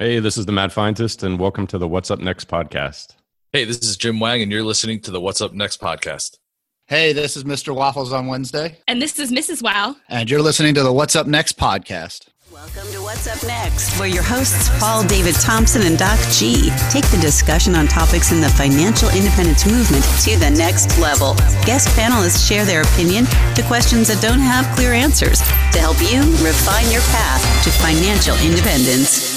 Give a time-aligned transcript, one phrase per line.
[0.00, 3.08] Hey, this is the Mad Fientist, and welcome to the What's Up Next podcast.
[3.52, 6.38] Hey, this is Jim Wang, and you're listening to the What's Up Next podcast.
[6.86, 7.74] Hey, this is Mr.
[7.74, 8.78] Waffles on Wednesday.
[8.88, 9.62] And this is Mrs.
[9.62, 9.96] Wow.
[10.08, 12.28] And you're listening to the What's Up Next podcast.
[12.50, 17.04] Welcome to What's Up Next, where your hosts, Paul David Thompson and Doc G, take
[17.10, 21.34] the discussion on topics in the financial independence movement to the next level.
[21.68, 25.40] Guest panelists share their opinion to questions that don't have clear answers
[25.76, 29.29] to help you refine your path to financial independence.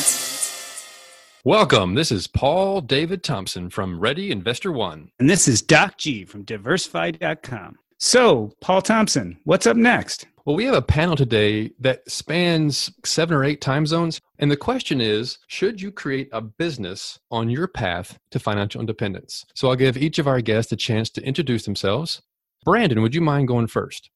[1.46, 1.96] Welcome.
[1.96, 5.12] This is Paul David Thompson from Ready Investor One.
[5.20, 7.80] And this is Doc G from diversify.com.
[7.98, 10.26] So, Paul Thompson, what's up next?
[10.46, 14.22] Well, we have a panel today that spans seven or eight time zones.
[14.40, 19.44] And the question is Should you create a business on your path to financial independence?
[19.54, 22.22] So I'll give each of our guests a chance to introduce themselves.
[22.64, 24.10] Brandon, would you mind going first?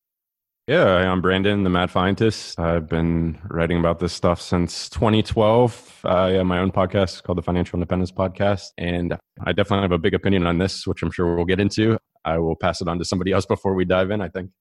[0.67, 2.59] Yeah, I'm Brandon, the Mad Fientist.
[2.59, 6.01] I've been writing about this stuff since 2012.
[6.03, 9.93] I uh, have my own podcast called the Financial Independence Podcast, and I definitely have
[9.93, 11.97] a big opinion on this, which I'm sure we'll get into.
[12.25, 14.51] I will pass it on to somebody else before we dive in, I think.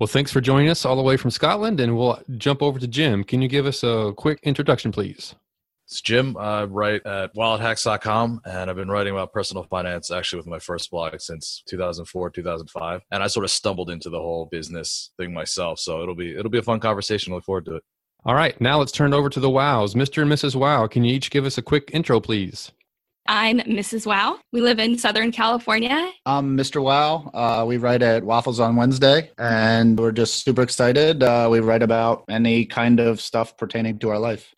[0.00, 2.88] Well, thanks for joining us all the way from Scotland, and we'll jump over to
[2.88, 3.22] Jim.
[3.22, 5.36] Can you give us a quick introduction, please?
[5.92, 6.38] It's Jim.
[6.38, 10.90] I write at wallethacks.com, and I've been writing about personal finance actually with my first
[10.90, 13.02] blog since 2004, 2005.
[13.10, 15.78] And I sort of stumbled into the whole business thing myself.
[15.80, 17.34] So it'll be it'll be a fun conversation.
[17.34, 17.82] Look forward to it.
[18.24, 19.92] All right, now let's turn over to the wows.
[19.92, 20.22] Mr.
[20.22, 20.54] and Mrs.
[20.54, 22.72] Wow, can you each give us a quick intro, please?
[23.26, 24.06] I'm Mrs.
[24.06, 24.38] Wow.
[24.50, 26.10] We live in Southern California.
[26.24, 26.82] I'm Mr.
[26.82, 27.30] Wow.
[27.34, 31.22] Uh, we write at Waffles on Wednesday, and we're just super excited.
[31.22, 34.54] Uh, we write about any kind of stuff pertaining to our life.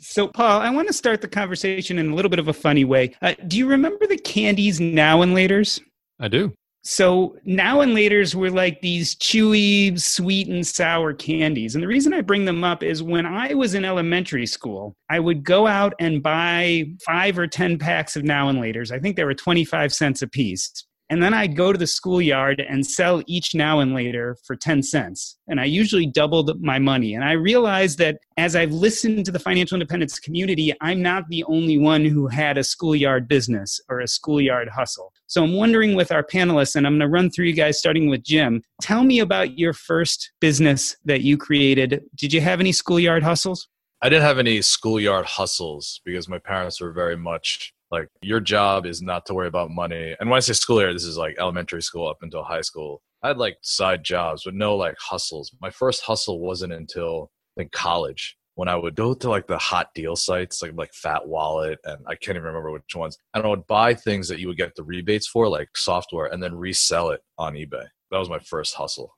[0.00, 2.84] So, Paul, I want to start the conversation in a little bit of a funny
[2.84, 3.14] way.
[3.20, 5.80] Uh, do you remember the candies now and laters?
[6.20, 6.52] I do.
[6.84, 11.74] So, now and laters were like these chewy, sweet, and sour candies.
[11.74, 15.18] And the reason I bring them up is when I was in elementary school, I
[15.18, 18.92] would go out and buy five or 10 packs of now and laters.
[18.92, 20.86] I think they were 25 cents a piece.
[21.10, 24.82] And then I'd go to the schoolyard and sell each now and later for 10
[24.82, 25.38] cents.
[25.48, 27.14] And I usually doubled my money.
[27.14, 31.44] And I realized that as I've listened to the financial independence community, I'm not the
[31.44, 35.12] only one who had a schoolyard business or a schoolyard hustle.
[35.26, 38.08] So I'm wondering with our panelists, and I'm going to run through you guys starting
[38.08, 38.62] with Jim.
[38.82, 42.02] Tell me about your first business that you created.
[42.16, 43.68] Did you have any schoolyard hustles?
[44.00, 48.86] I didn't have any schoolyard hustles because my parents were very much like your job
[48.86, 50.14] is not to worry about money.
[50.20, 53.02] And when I say school year, this is like elementary school up until high school.
[53.22, 55.50] I had like side jobs, but no like hustles.
[55.60, 59.94] My first hustle wasn't until like college when I would go to like the hot
[59.94, 63.16] deal sites, like like Fat Wallet, and I can't even remember which ones.
[63.32, 66.42] And I would buy things that you would get the rebates for, like software, and
[66.42, 67.86] then resell it on eBay.
[68.10, 69.14] That was my first hustle.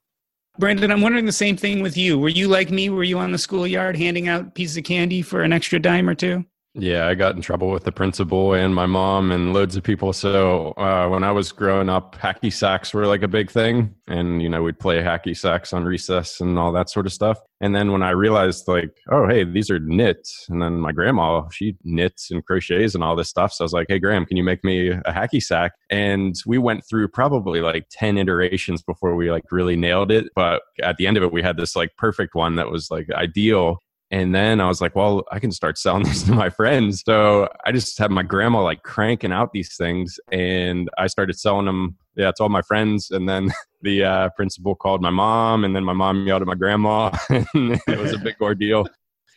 [0.59, 2.19] Brandon, I'm wondering the same thing with you.
[2.19, 2.91] Were you like me?
[2.91, 6.15] Were you on the schoolyard handing out pieces of candy for an extra dime or
[6.15, 6.45] two?
[6.75, 10.13] Yeah, I got in trouble with the principal and my mom and loads of people.
[10.13, 14.41] So uh, when I was growing up, hacky sacks were like a big thing, and
[14.41, 17.41] you know we'd play hacky sacks on recess and all that sort of stuff.
[17.61, 21.49] And then when I realized, like, oh hey, these are knits, and then my grandma
[21.51, 23.53] she knits and crochets and all this stuff.
[23.53, 25.73] So I was like, hey Gram, can you make me a hacky sack?
[25.91, 30.27] And we went through probably like ten iterations before we like really nailed it.
[30.37, 33.11] But at the end of it, we had this like perfect one that was like
[33.11, 33.79] ideal
[34.11, 37.03] and then I was like, well, I can start selling these to my friends.
[37.05, 41.67] So I just had my grandma like cranking out these things and I started selling
[41.67, 41.97] them.
[42.17, 43.13] Yeah, to all my friends.
[43.13, 43.51] And then
[43.83, 47.11] the uh, principal called my mom and then my mom yelled at my grandma.
[47.31, 47.47] and
[47.87, 48.87] it was a big ordeal.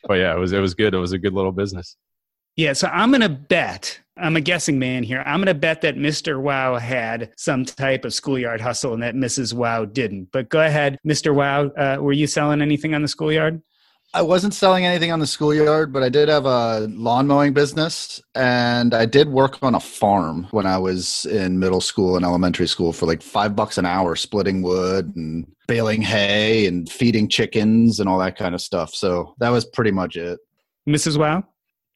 [0.06, 0.94] But yeah, it was, it was good.
[0.94, 1.96] It was a good little business.
[2.56, 5.24] Yeah, so I'm going to bet, I'm a guessing man here.
[5.26, 6.40] I'm going to bet that Mr.
[6.40, 9.54] Wow had some type of schoolyard hustle and that Mrs.
[9.54, 10.30] Wow didn't.
[10.32, 11.34] But go ahead, Mr.
[11.34, 11.68] Wow.
[11.70, 13.62] Uh, were you selling anything on the schoolyard?
[14.16, 18.22] I wasn't selling anything on the schoolyard, but I did have a lawn mowing business
[18.36, 22.68] and I did work on a farm when I was in middle school and elementary
[22.68, 28.00] school for like five bucks an hour, splitting wood and baling hay and feeding chickens
[28.00, 28.94] and all that kind of stuff.
[28.94, 30.40] So that was pretty much it.
[30.88, 31.18] Mrs.
[31.18, 31.44] Wow?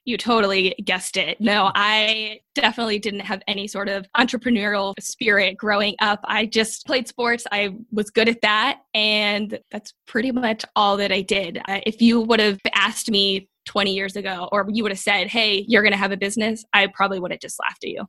[0.07, 1.41] You totally guessed it.
[1.41, 6.21] No, I definitely didn't have any sort of entrepreneurial spirit growing up.
[6.23, 7.45] I just played sports.
[7.51, 8.83] I was good at that.
[8.93, 11.61] And that's pretty much all that I did.
[11.67, 15.65] If you would have asked me 20 years ago, or you would have said, hey,
[15.67, 18.05] you're going to have a business, I probably would have just laughed at you.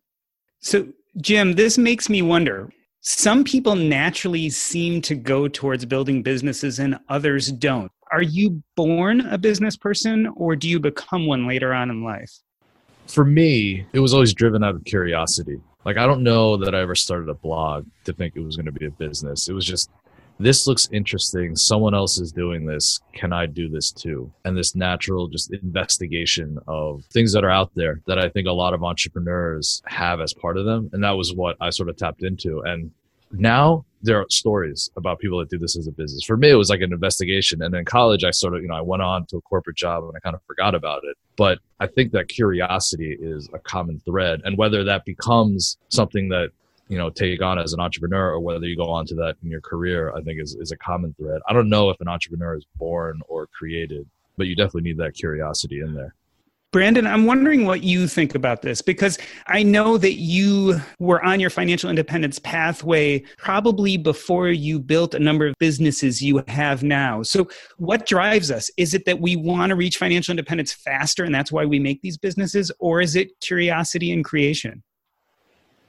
[0.61, 0.87] So,
[1.21, 2.71] Jim, this makes me wonder.
[3.01, 9.21] Some people naturally seem to go towards building businesses and others don't are you born
[9.23, 12.33] a business person or do you become one later on in life?
[13.07, 15.61] For me, it was always driven out of curiosity.
[15.85, 18.67] Like, I don't know that I ever started a blog to think it was going
[18.67, 19.49] to be a business.
[19.49, 19.91] It was just,
[20.39, 21.57] this looks interesting.
[21.57, 23.01] Someone else is doing this.
[23.15, 24.31] Can I do this too?
[24.45, 28.53] And this natural just investigation of things that are out there that I think a
[28.53, 30.91] lot of entrepreneurs have as part of them.
[30.93, 32.61] And that was what I sort of tapped into.
[32.61, 32.91] And
[33.33, 36.25] now there are stories about people that do this as a business.
[36.25, 37.63] For me, it was like an investigation.
[37.63, 40.05] And in college, I sort of, you know, I went on to a corporate job
[40.05, 41.17] and I kind of forgot about it.
[41.37, 44.41] But I think that curiosity is a common thread.
[44.45, 46.51] And whether that becomes something that,
[46.89, 49.51] you know, take on as an entrepreneur or whether you go on to that in
[49.51, 51.41] your career, I think is, is a common thread.
[51.49, 55.15] I don't know if an entrepreneur is born or created, but you definitely need that
[55.15, 56.15] curiosity in there.
[56.71, 59.17] Brandon, I'm wondering what you think about this because
[59.47, 65.19] I know that you were on your financial independence pathway probably before you built a
[65.19, 67.23] number of businesses you have now.
[67.23, 67.49] So,
[67.79, 68.71] what drives us?
[68.77, 72.03] Is it that we want to reach financial independence faster and that's why we make
[72.03, 74.83] these businesses, or is it curiosity and creation?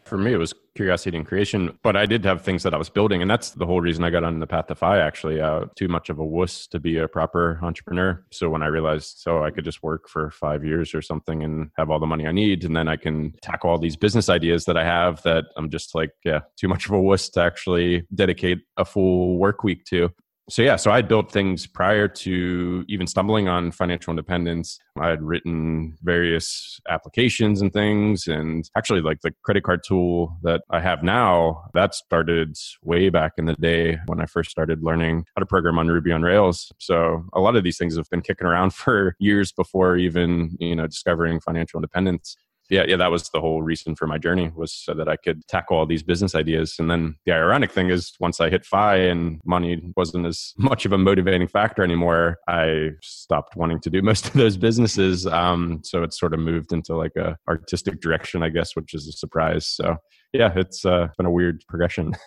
[0.09, 2.89] For me, it was curiosity and creation, but I did have things that I was
[2.89, 3.21] building.
[3.21, 5.39] And that's the whole reason I got on the path to FI, actually.
[5.39, 8.25] Uh, too much of a wuss to be a proper entrepreneur.
[8.31, 11.69] So when I realized, so I could just work for five years or something and
[11.77, 14.65] have all the money I need, and then I can tackle all these business ideas
[14.65, 18.07] that I have that I'm just like, yeah, too much of a wuss to actually
[18.15, 20.09] dedicate a full work week to
[20.49, 24.79] so yeah so i built things prior to even stumbling on financial independence.
[24.99, 30.61] I had written various applications and things and actually like the credit card tool that
[30.69, 35.25] i have now that started way back in the day when i first started learning
[35.35, 36.71] how to program on ruby on rails.
[36.79, 40.75] So a lot of these things have been kicking around for years before even you
[40.75, 42.35] know discovering financial independence
[42.69, 45.47] yeah, yeah, that was the whole reason for my journey was so that I could
[45.47, 46.75] tackle all these business ideas.
[46.77, 50.85] And then the ironic thing is, once I hit FI and money wasn't as much
[50.85, 55.25] of a motivating factor anymore, I stopped wanting to do most of those businesses.
[55.25, 59.07] Um, so it sort of moved into like a artistic direction, I guess, which is
[59.07, 59.65] a surprise.
[59.67, 59.97] So
[60.33, 62.13] yeah, it's uh, been a weird progression.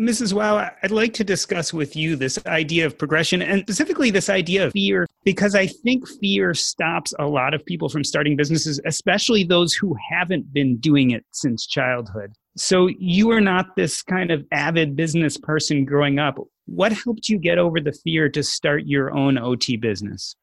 [0.00, 0.34] Mrs.
[0.34, 4.66] Wow, I'd like to discuss with you this idea of progression and specifically this idea
[4.66, 9.42] of fear, because I think fear stops a lot of people from starting businesses, especially
[9.42, 12.32] those who haven't been doing it since childhood.
[12.58, 16.38] So you are not this kind of avid business person growing up.
[16.66, 20.36] What helped you get over the fear to start your own OT business?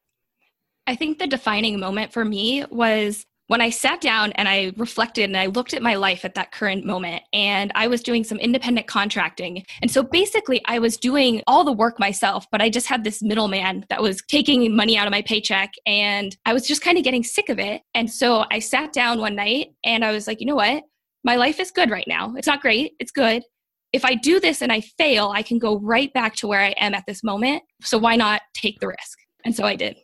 [0.88, 5.24] I think the defining moment for me was when I sat down and I reflected
[5.24, 8.38] and I looked at my life at that current moment, and I was doing some
[8.38, 9.66] independent contracting.
[9.82, 13.22] And so basically, I was doing all the work myself, but I just had this
[13.22, 15.74] middleman that was taking money out of my paycheck.
[15.86, 17.82] And I was just kind of getting sick of it.
[17.94, 20.84] And so I sat down one night and I was like, you know what?
[21.24, 22.34] My life is good right now.
[22.36, 23.44] It's not great, it's good.
[23.92, 26.74] If I do this and I fail, I can go right back to where I
[26.80, 27.62] am at this moment.
[27.82, 29.20] So why not take the risk?
[29.46, 29.98] And so I did.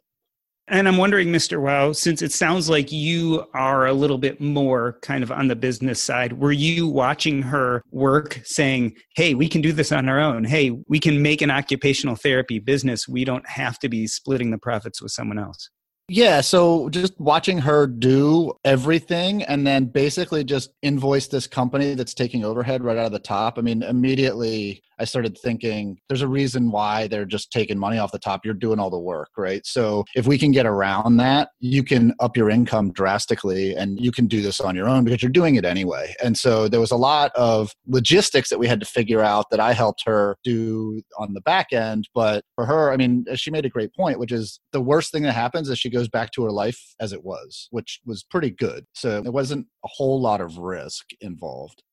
[0.69, 1.59] And I'm wondering, Mr.
[1.59, 5.55] Wow, since it sounds like you are a little bit more kind of on the
[5.55, 10.19] business side, were you watching her work saying, hey, we can do this on our
[10.19, 10.43] own?
[10.43, 13.07] Hey, we can make an occupational therapy business.
[13.07, 15.69] We don't have to be splitting the profits with someone else.
[16.07, 22.15] Yeah, so just watching her do everything and then basically just invoice this company that's
[22.15, 23.59] taking overhead right out of the top.
[23.59, 28.11] I mean, immediately I started thinking there's a reason why they're just taking money off
[28.11, 28.45] the top.
[28.45, 29.65] You're doing all the work, right?
[29.65, 34.11] So if we can get around that, you can up your income drastically and you
[34.11, 36.13] can do this on your own because you're doing it anyway.
[36.23, 39.59] And so there was a lot of logistics that we had to figure out that
[39.59, 42.09] I helped her do on the back end.
[42.13, 45.11] But for her, I mean, uh, she made a great point, which is the worst
[45.11, 48.23] thing that happens is she goes back to her life as it was, which was
[48.23, 48.85] pretty good.
[48.93, 51.83] So there wasn't a whole lot of risk involved.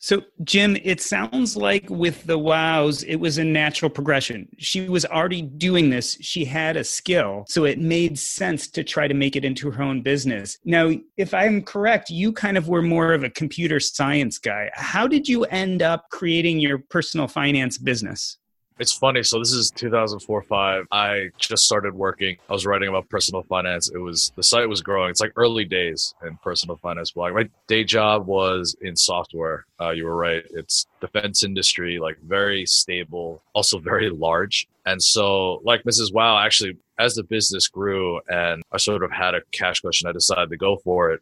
[0.00, 4.48] So, Jim, it sounds like with the wows, it was a natural progression.
[4.58, 7.44] She was already doing this, she had a skill.
[7.48, 10.58] So it made sense to try to make it into her own business.
[10.64, 14.70] Now, if I'm correct, you kind of were more of a computer science guy.
[14.74, 18.38] How did you end up creating your personal finance business?
[18.78, 19.24] It's funny.
[19.24, 20.86] So this is 2004 5.
[20.92, 22.36] I just started working.
[22.48, 23.90] I was writing about personal finance.
[23.92, 25.10] It was the site was growing.
[25.10, 27.34] It's like early days in personal finance blog.
[27.34, 29.66] My day job was in software.
[29.80, 30.44] Uh, you were right.
[30.50, 34.68] It's defense industry, like very stable, also very large.
[34.86, 36.12] And so, like Mrs.
[36.12, 40.12] Wow, actually, as the business grew and I sort of had a cash question, I
[40.12, 41.20] decided to go for it.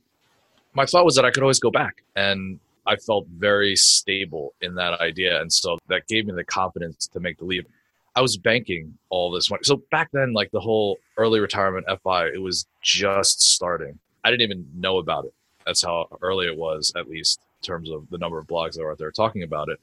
[0.74, 4.74] My thought was that I could always go back and I felt very stable in
[4.76, 5.40] that idea.
[5.40, 7.68] And so that gave me the confidence to make the leap.
[8.14, 9.62] I was banking all this money.
[9.64, 13.98] So back then, like the whole early retirement FI, it was just starting.
[14.24, 15.34] I didn't even know about it.
[15.66, 18.82] That's how early it was, at least in terms of the number of blogs that
[18.82, 19.80] were out there talking about it.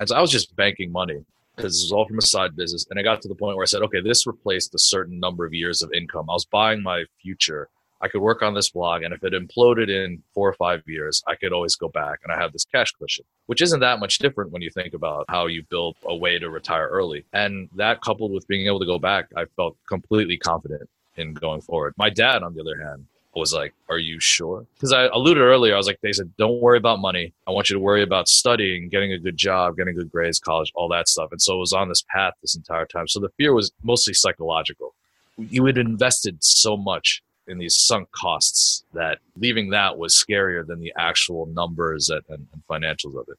[0.00, 1.24] And so I was just banking money
[1.56, 2.86] because this was all from a side business.
[2.90, 5.44] And I got to the point where I said, okay, this replaced a certain number
[5.44, 6.30] of years of income.
[6.30, 7.68] I was buying my future
[8.04, 11.22] I could work on this blog, and if it imploded in four or five years,
[11.26, 14.18] I could always go back and I have this cash cushion, which isn't that much
[14.18, 17.24] different when you think about how you build a way to retire early.
[17.32, 21.62] And that coupled with being able to go back, I felt completely confident in going
[21.62, 21.94] forward.
[21.96, 24.66] My dad, on the other hand, was like, Are you sure?
[24.74, 27.32] Because I alluded earlier, I was like, They said, Don't worry about money.
[27.48, 30.70] I want you to worry about studying, getting a good job, getting good grades, college,
[30.74, 31.32] all that stuff.
[31.32, 33.08] And so it was on this path this entire time.
[33.08, 34.94] So the fear was mostly psychological.
[35.38, 40.80] You had invested so much in these sunk costs that leaving that was scarier than
[40.80, 43.38] the actual numbers and, and, and financials of it.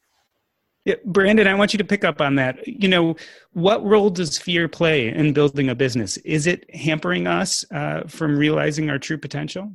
[0.86, 2.68] Yeah, Brandon, I want you to pick up on that.
[2.68, 3.16] You know,
[3.54, 6.18] what role does fear play in building a business?
[6.18, 9.72] Is it hampering us uh, from realizing our true potential?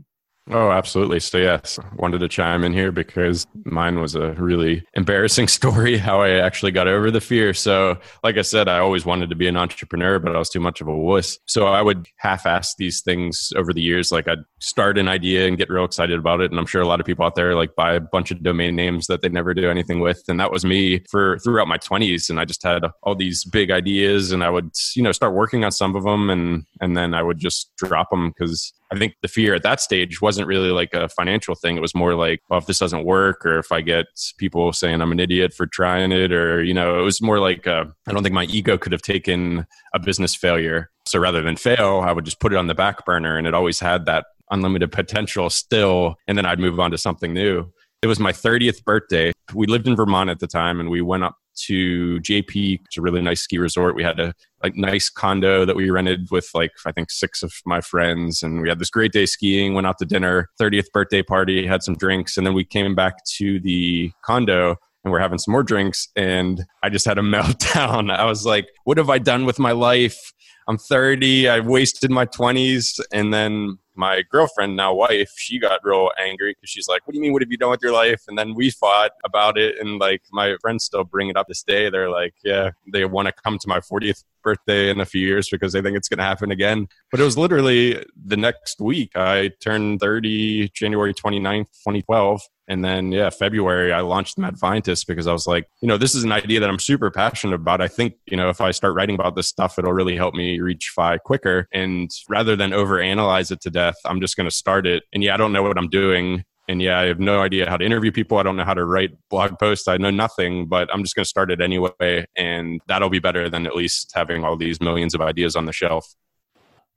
[0.48, 1.20] Oh, absolutely.
[1.20, 6.22] So, yes, wanted to chime in here because mine was a really embarrassing story how
[6.22, 7.54] I actually got over the fear.
[7.54, 10.58] So, like I said, I always wanted to be an entrepreneur, but I was too
[10.58, 11.38] much of a wuss.
[11.46, 14.10] So, I would half ass these things over the years.
[14.10, 16.50] Like, I'd start an idea and get real excited about it.
[16.50, 18.74] And I'm sure a lot of people out there like buy a bunch of domain
[18.74, 20.22] names that they never do anything with.
[20.26, 22.28] And that was me for throughout my 20s.
[22.28, 25.64] And I just had all these big ideas and I would, you know, start working
[25.64, 29.14] on some of them and, and then I would just drop them because I think
[29.22, 31.76] the fear at that stage wasn't really like a financial thing.
[31.76, 34.06] It was more like, well, if this doesn't work, or if I get
[34.36, 37.66] people saying I'm an idiot for trying it, or, you know, it was more like,
[37.66, 40.90] uh, I don't think my ego could have taken a business failure.
[41.06, 43.38] So rather than fail, I would just put it on the back burner.
[43.38, 46.16] And it always had that unlimited potential still.
[46.26, 47.72] And then I'd move on to something new.
[48.02, 49.32] It was my 30th birthday.
[49.54, 52.80] We lived in Vermont at the time and we went up to Jay Peak.
[52.86, 53.94] It's a really nice ski resort.
[53.94, 57.52] We had a like nice condo that we rented with like I think six of
[57.64, 59.74] my friends, and we had this great day skiing.
[59.74, 63.24] Went out to dinner, 30th birthday party, had some drinks, and then we came back
[63.36, 68.14] to the condo and we're having some more drinks and i just had a meltdown
[68.14, 70.32] i was like what have i done with my life
[70.68, 76.10] i'm 30 i wasted my 20s and then my girlfriend, now wife, she got real
[76.18, 77.32] angry because she's like, What do you mean?
[77.32, 78.22] What have you done with your life?
[78.26, 79.78] And then we fought about it.
[79.78, 81.90] And like my friends still bring it up this day.
[81.90, 85.48] They're like, Yeah, they want to come to my 40th birthday in a few years
[85.50, 86.88] because they think it's going to happen again.
[87.10, 89.12] But it was literally the next week.
[89.14, 92.40] I turned 30 January 29th, 2012.
[92.70, 96.14] And then, yeah, February, I launched Mad Fientist because I was like, you know, this
[96.14, 97.80] is an idea that I'm super passionate about.
[97.80, 100.60] I think, you know, if I start writing about this stuff, it'll really help me
[100.60, 101.66] reach FI quicker.
[101.72, 105.02] And rather than overanalyze it to death, I'm just going to start it.
[105.12, 106.44] And yeah, I don't know what I'm doing.
[106.68, 108.38] And yeah, I have no idea how to interview people.
[108.38, 109.88] I don't know how to write blog posts.
[109.88, 112.24] I know nothing, but I'm just going to start it anyway.
[112.36, 115.72] And that'll be better than at least having all these millions of ideas on the
[115.72, 116.06] shelf.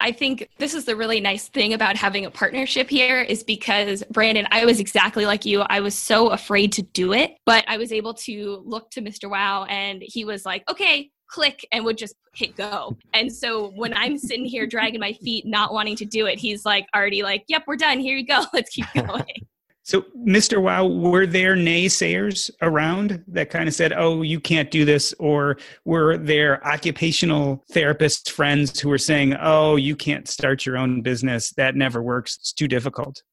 [0.04, 4.04] I think this is the really nice thing about having a partnership here is because
[4.12, 5.62] Brandon, I was exactly like you.
[5.62, 9.30] I was so afraid to do it, but I was able to look to Mr.
[9.30, 12.98] Wow and he was like, okay, click and would just hit go.
[13.14, 16.66] And so when I'm sitting here dragging my feet, not wanting to do it, he's
[16.66, 18.00] like already like, yep, we're done.
[18.00, 18.44] Here you go.
[18.54, 19.48] Let's keep going.
[19.86, 20.62] So, Mr.
[20.62, 25.14] Wow, were there naysayers around that kind of said, oh, you can't do this?
[25.20, 31.02] Or were there occupational therapist friends who were saying, oh, you can't start your own
[31.02, 31.52] business?
[31.58, 32.38] That never works.
[32.38, 33.24] It's too difficult.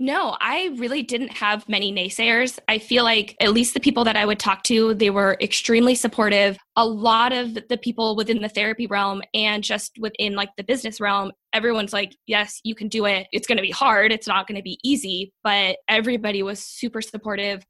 [0.00, 2.60] No, I really didn't have many naysayers.
[2.68, 5.96] I feel like at least the people that I would talk to, they were extremely
[5.96, 6.56] supportive.
[6.76, 11.00] A lot of the people within the therapy realm and just within like the business
[11.00, 13.26] realm, everyone's like, yes, you can do it.
[13.32, 14.12] It's going to be hard.
[14.12, 17.64] It's not going to be easy, but everybody was super supportive.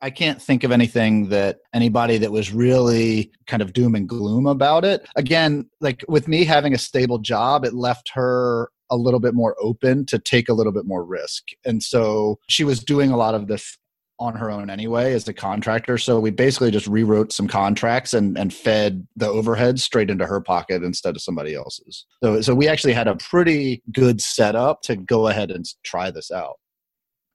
[0.00, 4.46] I can't think of anything that anybody that was really kind of doom and gloom
[4.46, 5.08] about it.
[5.16, 9.56] Again, like with me having a stable job, it left her a little bit more
[9.60, 11.48] open to take a little bit more risk.
[11.64, 13.78] And so she was doing a lot of this
[14.20, 15.98] on her own anyway as a contractor.
[15.98, 20.40] So we basically just rewrote some contracts and, and fed the overhead straight into her
[20.40, 22.06] pocket instead of somebody else's.
[22.22, 26.30] So, so we actually had a pretty good setup to go ahead and try this
[26.30, 26.54] out.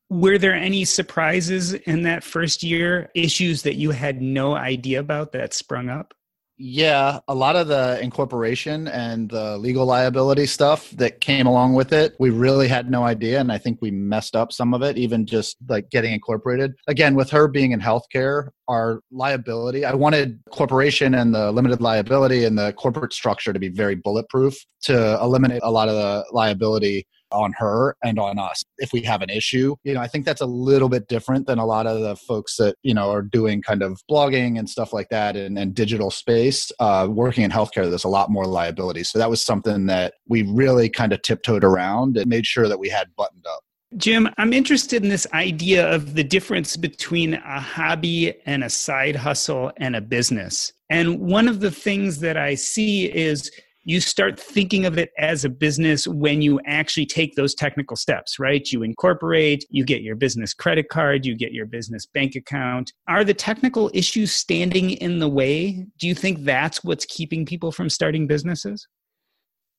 [0.10, 5.34] Were there any surprises in that first year, issues that you had no idea about
[5.34, 6.14] that sprung up?
[6.62, 11.94] Yeah, a lot of the incorporation and the legal liability stuff that came along with
[11.94, 13.40] it, we really had no idea.
[13.40, 16.74] And I think we messed up some of it, even just like getting incorporated.
[16.88, 22.44] Again, with her being in healthcare, our liability, I wanted corporation and the limited liability
[22.44, 27.08] and the corporate structure to be very bulletproof to eliminate a lot of the liability
[27.32, 29.76] on her and on us if we have an issue.
[29.84, 32.58] You know, I think that's a little bit different than a lot of the folks
[32.58, 36.12] that, you know, are doing kind of blogging and stuff like that and, and digital
[36.12, 36.72] space.
[36.80, 39.04] Uh, working in healthcare, there's a lot more liability.
[39.04, 42.80] So that was something that we really kind of tiptoed around and made sure that
[42.80, 43.62] we had buttoned up.
[43.98, 49.16] Jim, I'm interested in this idea of the difference between a hobby and a side
[49.16, 50.72] hustle and a business.
[50.92, 53.50] And one of the things that I see is
[53.90, 58.38] you start thinking of it as a business when you actually take those technical steps,
[58.38, 58.72] right?
[58.72, 62.94] You incorporate, you get your business credit card, you get your business bank account.
[63.08, 65.88] Are the technical issues standing in the way?
[65.98, 68.88] Do you think that's what's keeping people from starting businesses?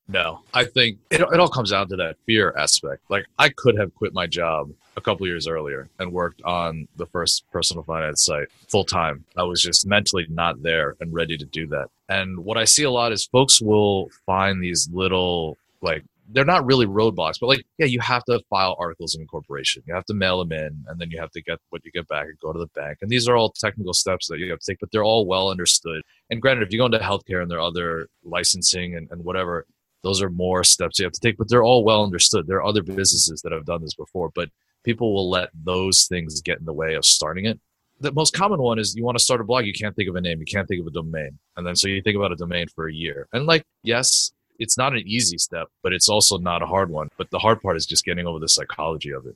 [0.09, 3.03] No, I think it, it all comes down to that fear aspect.
[3.09, 7.05] Like, I could have quit my job a couple years earlier and worked on the
[7.05, 9.23] first personal finance site full time.
[9.37, 11.87] I was just mentally not there and ready to do that.
[12.11, 16.03] And what I see a lot is folks will find these little, like,
[16.33, 19.81] they're not really roadblocks, but like, yeah, you have to file articles of incorporation.
[19.85, 22.07] You have to mail them in, and then you have to get what you get
[22.09, 22.97] back and go to the bank.
[23.01, 25.49] And these are all technical steps that you have to take, but they're all well
[25.49, 26.01] understood.
[26.29, 29.65] And granted, if you go into healthcare and there are other licensing and, and whatever,
[30.03, 32.45] those are more steps you have to take, but they're all well understood.
[32.45, 34.49] There are other businesses that have done this before, but
[34.83, 37.59] people will let those things get in the way of starting it.
[38.01, 40.15] The most common one is you want to start a blog, you can't think of
[40.15, 41.37] a name, you can't think of a domain.
[41.55, 43.27] And then so you think about a domain for a year.
[43.31, 47.09] And like, yes, it's not an easy step, but it's also not a hard one.
[47.17, 49.35] But the hard part is just getting over the psychology of it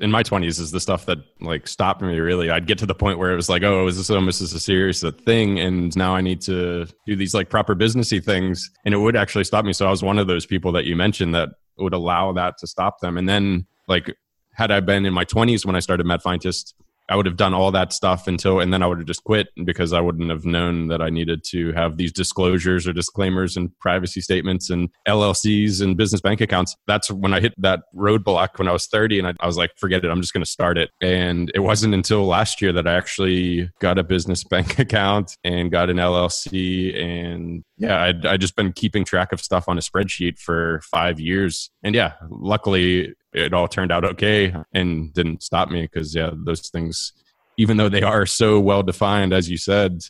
[0.00, 2.94] in my 20s is the stuff that like stopped me really i'd get to the
[2.94, 6.14] point where it was like oh is this almost as a serious thing and now
[6.14, 9.72] i need to do these like proper businessy things and it would actually stop me
[9.72, 11.48] so i was one of those people that you mentioned that
[11.78, 14.14] would allow that to stop them and then like
[14.52, 16.74] had i been in my 20s when i started Mad Fientist
[17.08, 19.48] I would have done all that stuff until, and then I would have just quit
[19.64, 23.76] because I wouldn't have known that I needed to have these disclosures or disclaimers and
[23.78, 26.76] privacy statements and LLCs and business bank accounts.
[26.86, 29.70] That's when I hit that roadblock when I was 30 and I, I was like,
[29.78, 30.90] forget it, I'm just going to start it.
[31.00, 35.70] And it wasn't until last year that I actually got a business bank account and
[35.70, 37.00] got an LLC.
[37.00, 41.18] And yeah, I'd, I'd just been keeping track of stuff on a spreadsheet for five
[41.18, 41.70] years.
[41.82, 46.68] And yeah, luckily it all turned out okay and didn't stop me because yeah those
[46.68, 47.12] things
[47.56, 50.00] even though they are so well defined as you said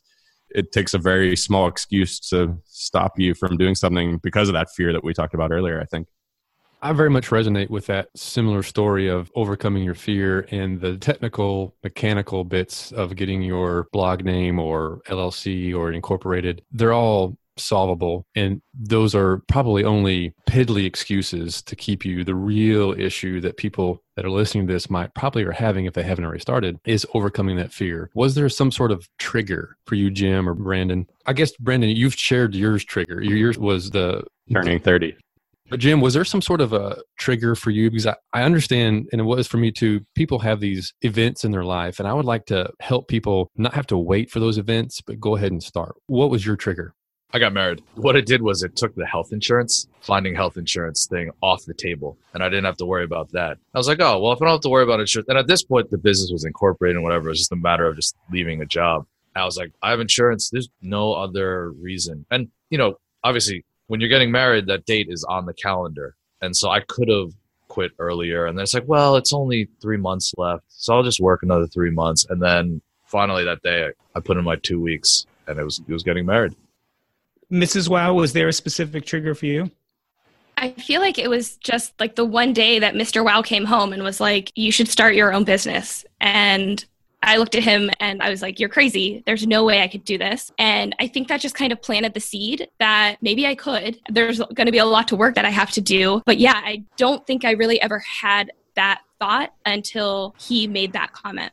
[0.51, 4.71] it takes a very small excuse to stop you from doing something because of that
[4.71, 6.09] fear that we talked about earlier i think
[6.81, 11.75] I very much resonate with that similar story of overcoming your fear and the technical,
[11.83, 16.63] mechanical bits of getting your blog name or LLC or incorporated.
[16.71, 18.27] They're all solvable.
[18.35, 22.25] And those are probably only piddly excuses to keep you.
[22.25, 25.95] The real issue that people that are listening to this might probably are having if
[25.95, 28.11] they haven't already started is overcoming that fear.
[28.15, 31.07] Was there some sort of trigger for you, Jim or Brandon?
[31.27, 33.23] I guess, Brandon, you've shared yours trigger.
[33.23, 35.17] Your yours was the turning 30.
[35.71, 37.91] But Jim, was there some sort of a trigger for you?
[37.91, 41.51] Because I, I understand, and it was for me too, people have these events in
[41.51, 44.57] their life, and I would like to help people not have to wait for those
[44.57, 45.95] events, but go ahead and start.
[46.07, 46.95] What was your trigger?
[47.35, 47.83] I got married.
[47.95, 51.75] What it did was it took the health insurance, finding health insurance thing off the
[51.75, 52.17] table.
[52.33, 53.59] And I didn't have to worry about that.
[53.75, 55.47] I was like, oh, well, if I don't have to worry about insurance, and at
[55.47, 57.27] this point, the business was incorporated and whatever.
[57.27, 59.07] It was just a matter of just leaving a job.
[59.37, 60.49] I was like, I have insurance.
[60.49, 62.25] There's no other reason.
[62.31, 66.17] And, you know, obviously, when you're getting married, that date is on the calendar.
[66.41, 67.35] And so I could have
[67.69, 68.47] quit earlier.
[68.47, 70.65] And then it's like, well, it's only three months left.
[70.69, 72.27] So I'll just work another three months.
[72.31, 75.93] And then finally that day, I put in my two weeks and it was, it
[75.93, 76.55] was getting married.
[77.51, 77.89] Mrs.
[77.89, 79.71] Wow, was there a specific trigger for you?
[80.57, 83.25] I feel like it was just like the one day that Mr.
[83.25, 86.05] Wow came home and was like, You should start your own business.
[86.21, 86.85] And
[87.23, 89.23] I looked at him and I was like, You're crazy.
[89.25, 90.51] There's no way I could do this.
[90.59, 93.99] And I think that just kind of planted the seed that maybe I could.
[94.09, 96.23] There's going to be a lot to work that I have to do.
[96.27, 101.13] But yeah, I don't think I really ever had that thought until he made that
[101.13, 101.53] comment.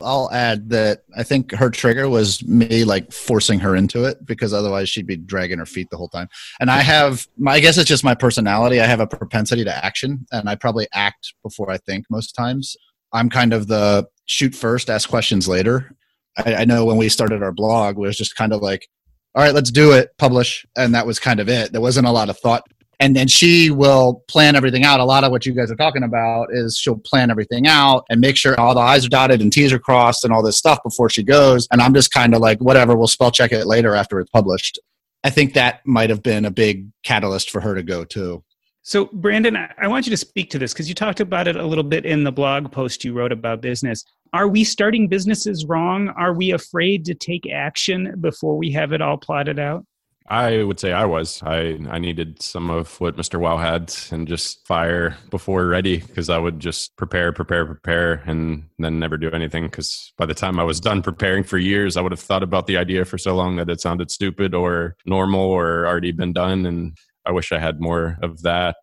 [0.00, 4.52] I'll add that I think her trigger was me like forcing her into it because
[4.52, 6.28] otherwise she'd be dragging her feet the whole time.
[6.60, 8.80] And I have, my, I guess it's just my personality.
[8.80, 12.76] I have a propensity to action and I probably act before I think most times.
[13.12, 15.94] I'm kind of the shoot first, ask questions later.
[16.36, 18.88] I, I know when we started our blog, it was just kind of like,
[19.34, 20.64] all right, let's do it, publish.
[20.76, 21.72] And that was kind of it.
[21.72, 22.64] There wasn't a lot of thought.
[23.04, 24.98] And then she will plan everything out.
[24.98, 28.18] A lot of what you guys are talking about is she'll plan everything out and
[28.18, 30.82] make sure all the I's are dotted and T's are crossed and all this stuff
[30.82, 31.68] before she goes.
[31.70, 34.78] And I'm just kind of like, whatever, we'll spell check it later after it's published.
[35.22, 38.42] I think that might have been a big catalyst for her to go too.
[38.80, 41.66] So, Brandon, I want you to speak to this because you talked about it a
[41.66, 44.02] little bit in the blog post you wrote about business.
[44.32, 46.08] Are we starting businesses wrong?
[46.16, 49.84] Are we afraid to take action before we have it all plotted out?
[50.26, 51.42] I would say I was.
[51.42, 53.38] I I needed some of what Mr.
[53.38, 58.64] Wow had and just fire before ready because I would just prepare, prepare, prepare, and
[58.78, 59.64] then never do anything.
[59.64, 62.66] Because by the time I was done preparing for years, I would have thought about
[62.66, 66.64] the idea for so long that it sounded stupid or normal or already been done.
[66.64, 68.76] And I wish I had more of that.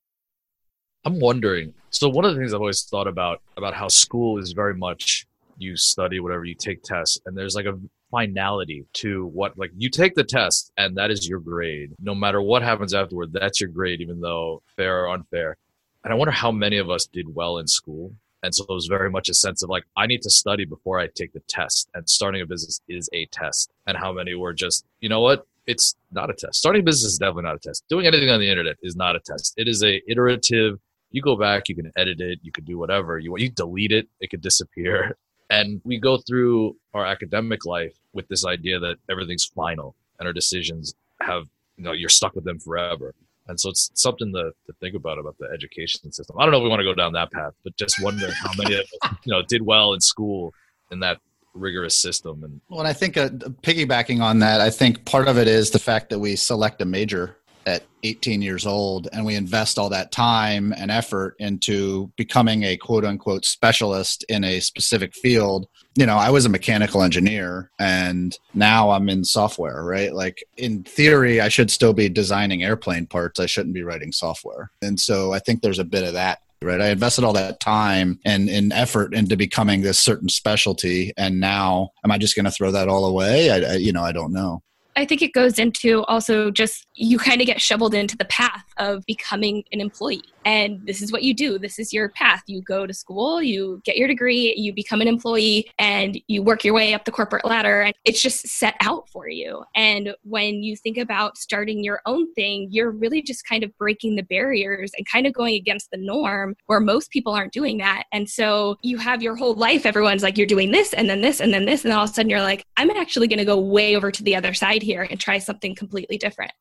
[1.06, 1.74] I'm wondering.
[1.90, 5.26] So one of the things I've always thought about about how school is very much
[5.58, 7.80] you study whatever you take tests and there's like a
[8.12, 11.94] finality to what like you take the test and that is your grade.
[12.00, 15.58] No matter what happens afterward that's your grade even though fair or unfair.
[16.04, 18.14] And i wonder how many of us did well in school.
[18.44, 21.00] And so it was very much a sense of like i need to study before
[21.00, 23.72] i take the test and starting a business is a test.
[23.88, 25.48] And how many were just you know what?
[25.68, 26.56] It's not a test.
[26.56, 27.84] Starting a business is definitely not a test.
[27.88, 29.54] Doing anything on the internet is not a test.
[29.58, 30.80] It is a iterative
[31.12, 33.42] you go back you can edit it you can do whatever you want.
[33.42, 35.18] You delete it it could disappear
[35.52, 40.34] and we go through our academic life with this idea that everything's final and our
[40.34, 41.44] decisions have,
[41.78, 43.14] you know, you're stuck with them forever.
[43.48, 46.38] And so it's something to, to think about about the education system.
[46.40, 48.52] I don't know if we want to go down that path, but just wonder how
[48.58, 50.54] many of us, you know, did well in school
[50.90, 51.20] in that
[51.54, 52.46] rigorous system.
[52.46, 53.30] And well, and I think uh,
[53.62, 56.86] piggybacking on that, I think part of it is the fact that we select a
[56.86, 62.64] major at 18 years old and we invest all that time and effort into becoming
[62.64, 65.68] a quote unquote specialist in a specific field.
[65.96, 70.14] You know i was a mechanical engineer and now i'm in software right?
[70.14, 73.40] Like in theory i should still be designing airplane parts.
[73.40, 74.72] I shouldn't be writing software.
[74.82, 76.80] And so i think there's a bit of that right?
[76.82, 81.92] I invested all that time and, and effort into becoming this certain specialty and now
[82.04, 83.50] am i just going to throw that all away?
[83.52, 84.64] I, I you know i don't know
[84.96, 88.66] I think it goes into also just you kind of get shoveled into the path
[88.78, 90.24] of becoming an employee.
[90.44, 91.60] And this is what you do.
[91.60, 92.42] This is your path.
[92.48, 96.64] You go to school you get your degree you become an employee and you work
[96.64, 99.64] your way up the corporate ladder and it's just set out for you.
[99.76, 104.16] And when you think about starting your own thing you're really just kind of breaking
[104.16, 108.04] the barriers and kind of going against the norm where most people aren't doing that.
[108.12, 111.40] And so you have your whole life everyone's like you're doing this and then this
[111.40, 113.60] and then this and all of a sudden you're like i'm actually going to go
[113.60, 116.52] way over to the other side here and try something completely different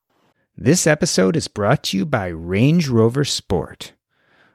[0.62, 3.94] this episode is brought to you by Range Rover Sport.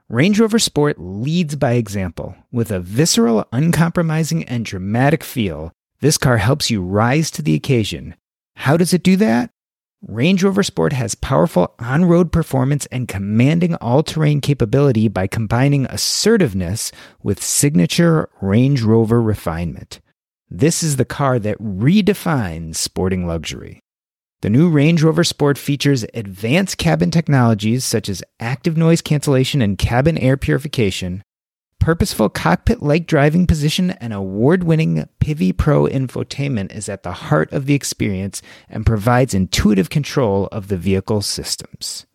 [0.07, 2.35] Range Rover Sport leads by example.
[2.51, 8.13] With a visceral, uncompromising, and dramatic feel, this car helps you rise to the occasion.
[8.57, 9.49] How does it do that?
[10.07, 15.87] Range Rover Sport has powerful on road performance and commanding all terrain capability by combining
[15.87, 16.91] assertiveness
[17.23, 20.01] with signature Range Rover refinement.
[20.49, 23.79] This is the car that redefines sporting luxury.
[24.41, 29.77] The new Range Rover Sport features advanced cabin technologies such as active noise cancellation and
[29.77, 31.23] cabin air purification,
[31.79, 37.51] purposeful cockpit like driving position, and award winning Pivi Pro infotainment is at the heart
[37.51, 42.05] of the experience and provides intuitive control of the vehicle systems.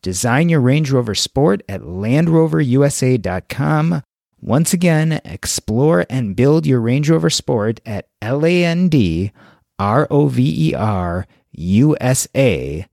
[0.00, 4.02] Design your Range Rover Sport at LandRoverUSA.com.
[4.46, 9.32] Once again, explore and build your Range Rover Sport at L A N D
[9.76, 12.84] R O V E R USA.com.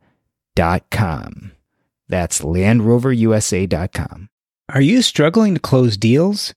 [2.09, 4.29] That's LandRoverUSA.com.
[4.69, 6.55] Are you struggling to close deals?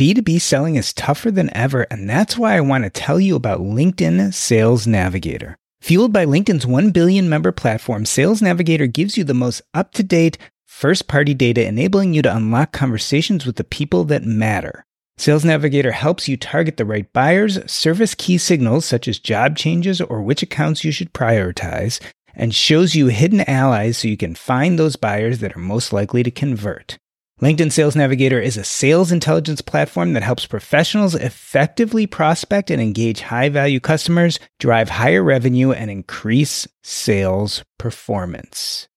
[0.00, 3.60] B2B selling is tougher than ever, and that's why I want to tell you about
[3.60, 5.56] LinkedIn Sales Navigator.
[5.80, 10.02] Fueled by LinkedIn's 1 billion member platform, Sales Navigator gives you the most up to
[10.02, 10.36] date,
[10.72, 14.84] first party data, enabling you to unlock conversations with the people that matter.
[15.16, 20.00] Sales Navigator helps you target the right buyers, surface key signals such as job changes
[20.00, 22.00] or which accounts you should prioritize,
[22.34, 26.22] and shows you hidden allies so you can find those buyers that are most likely
[26.22, 26.98] to convert.
[27.40, 33.20] LinkedIn Sales Navigator is a sales intelligence platform that helps professionals effectively prospect and engage
[33.20, 38.88] high value customers, drive higher revenue, and increase sales performance.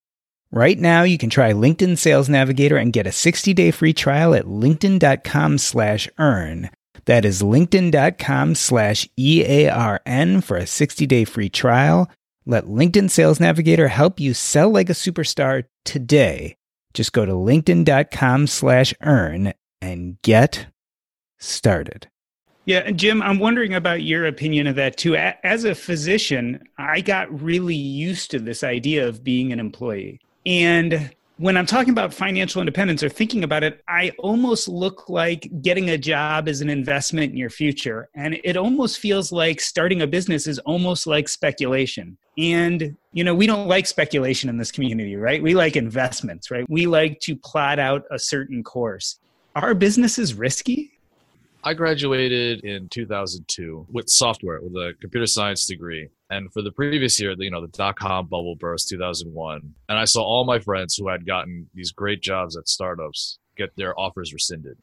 [0.55, 4.45] Right now, you can try LinkedIn Sales Navigator and get a 60-day free trial at
[4.45, 6.69] linkedin.com slash earn.
[7.03, 12.09] That is linkedin.com slash E-A-R-N for a 60-day free trial.
[12.45, 16.55] Let LinkedIn Sales Navigator help you sell like a superstar today.
[16.93, 20.67] Just go to linkedin.com slash earn and get
[21.37, 22.07] started.
[22.63, 25.17] Yeah, and Jim, I'm wondering about your opinion of that too.
[25.17, 30.21] As a physician, I got really used to this idea of being an employee.
[30.45, 35.49] And when I'm talking about financial independence or thinking about it, I almost look like
[35.61, 38.07] getting a job is an investment in your future.
[38.15, 42.17] And it almost feels like starting a business is almost like speculation.
[42.37, 45.43] And, you know, we don't like speculation in this community, right?
[45.43, 46.65] We like investments, right?
[46.69, 49.19] We like to plot out a certain course.
[49.55, 50.91] Are businesses risky?
[51.63, 56.09] I graduated in 2002 with software, with a computer science degree.
[56.29, 59.61] And for the previous year, you know, the dot com bubble burst 2001.
[59.89, 63.75] And I saw all my friends who had gotten these great jobs at startups get
[63.75, 64.77] their offers rescinded.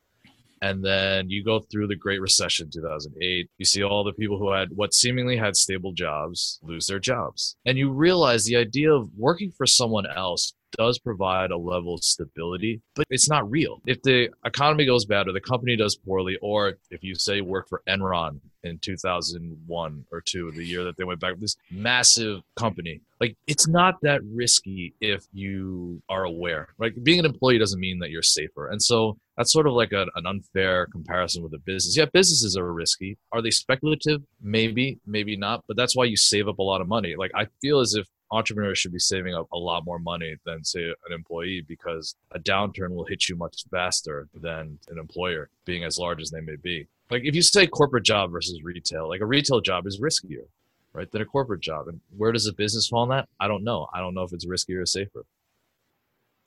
[0.63, 3.51] And then you go through the Great Recession 2008.
[3.59, 7.57] You see all the people who had what seemingly had stable jobs lose their jobs.
[7.67, 12.05] And you realize the idea of working for someone else does provide a level of
[12.05, 13.83] stability, but it's not real.
[13.87, 17.69] If the economy goes bad or the company does poorly, or if you say work
[17.69, 23.01] for Enron in 2001 or two, the year that they went back, this massive company,
[23.21, 26.69] like it's not that risky if you are aware.
[26.79, 28.69] Like being an employee doesn't mean that you're safer.
[28.69, 31.97] And so that's sort of like a, an unfair comparison with a business.
[31.97, 33.17] Yeah, businesses are risky.
[33.33, 34.23] Are they speculative?
[34.41, 35.65] Maybe, maybe not.
[35.67, 37.15] But that's why you save up a lot of money.
[37.17, 40.65] Like I feel as if entrepreneurs should be saving up a lot more money than
[40.65, 45.85] say an employee because a downturn will hit you much faster than an employer being
[45.85, 49.21] as large as they may be like if you say corporate job versus retail like
[49.21, 50.47] a retail job is riskier
[50.95, 51.89] right than a corporate job.
[51.89, 53.29] And where does a business fall in that?
[53.41, 53.89] I don't know.
[53.93, 55.25] I don't know if it's riskier or safer.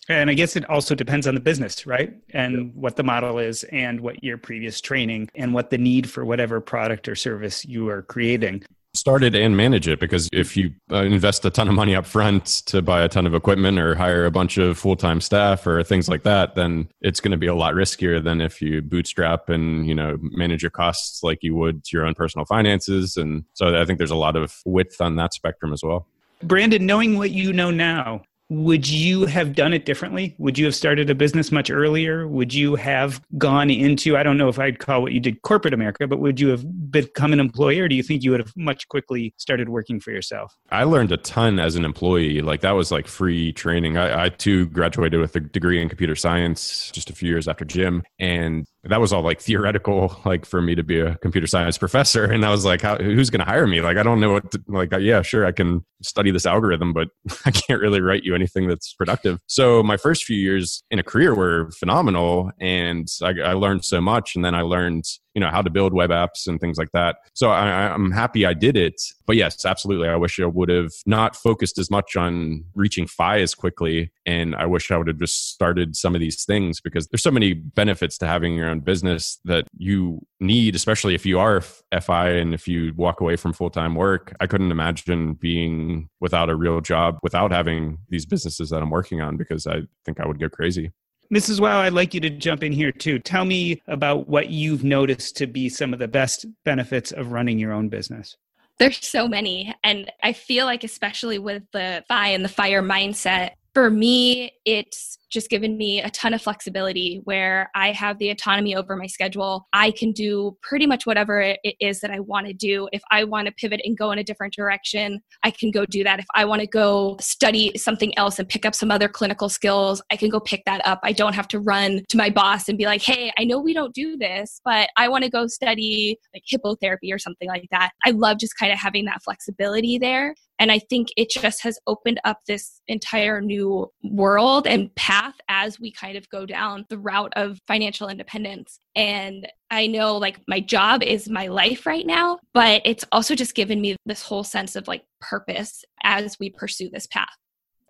[0.07, 2.13] And I guess it also depends on the business, right?
[2.29, 6.23] And what the model is, and what your previous training, and what the need for
[6.23, 8.63] whatever product or service you are creating
[8.95, 12.45] started and manage it because if you uh, invest a ton of money up front
[12.65, 16.07] to buy a ton of equipment or hire a bunch of full-time staff or things
[16.07, 19.87] like that then it's going to be a lot riskier than if you bootstrap and
[19.87, 23.17] you know manage your costs like you would to your own personal finances.
[23.17, 26.07] And so i think there's a lot of width on that spectrum as well.
[26.43, 30.35] Brandon knowing what you know now would you have done it differently?
[30.37, 32.27] Would you have started a business much earlier?
[32.27, 35.73] Would you have gone into, I don't know if I'd call what you did corporate
[35.73, 38.53] America, but would you have become an employee or do you think you would have
[38.55, 40.55] much quickly started working for yourself?
[40.69, 42.41] I learned a ton as an employee.
[42.41, 43.97] Like that was like free training.
[43.97, 47.65] I, I too graduated with a degree in computer science just a few years after
[47.65, 48.03] Jim.
[48.19, 52.25] And that was all like theoretical, like for me to be a computer science professor.
[52.25, 53.81] And I was like, how, who's going to hire me?
[53.81, 57.09] Like, I don't know what, to, like, yeah, sure, I can study this algorithm, but
[57.45, 59.39] I can't really write you anything that's productive.
[59.47, 62.51] So my first few years in a career were phenomenal.
[62.59, 64.35] And I, I learned so much.
[64.35, 67.17] And then I learned you know how to build web apps and things like that.
[67.33, 69.01] So I, i'm happy i did it.
[69.27, 70.07] But yes absolutely.
[70.07, 74.11] I wish i would have not focused as much on reaching fi as quickly.
[74.25, 77.31] And i wish i would have just started some of these things because there's so
[77.31, 82.29] many benefits to having your own business that you need especially if you are fi
[82.29, 84.35] and if you walk away from full-time work.
[84.39, 89.21] I couldn't imagine being without a real job without having these businesses that i'm working
[89.21, 90.91] on because i think i would go crazy
[91.33, 91.59] Mrs.
[91.59, 93.19] Wow, I'd like you to jump in here too.
[93.19, 97.59] Tell me about what you've noticed to be some of the best benefits of running
[97.59, 98.37] your own business.
[98.77, 99.73] There's so many.
[99.83, 105.17] And I feel like, especially with the FI and the fire mindset, for me, it's
[105.35, 109.67] just given me a ton of flexibility where I have the autonomy over my schedule.
[109.73, 112.87] I can do pretty much whatever it is that I want to do.
[112.93, 116.05] If I want to pivot and go in a different direction, I can go do
[116.05, 116.19] that.
[116.19, 120.01] If I want to go study something else and pick up some other clinical skills,
[120.09, 121.01] I can go pick that up.
[121.03, 123.73] I don't have to run to my boss and be like, hey, I know we
[123.73, 127.91] don't do this, but I want to go study like hippotherapy or something like that.
[128.05, 130.33] I love just kind of having that flexibility there.
[130.59, 135.79] And I think it just has opened up this entire new world and path as
[135.79, 138.79] we kind of go down the route of financial independence.
[138.95, 143.55] And I know like my job is my life right now, but it's also just
[143.55, 147.35] given me this whole sense of like purpose as we pursue this path.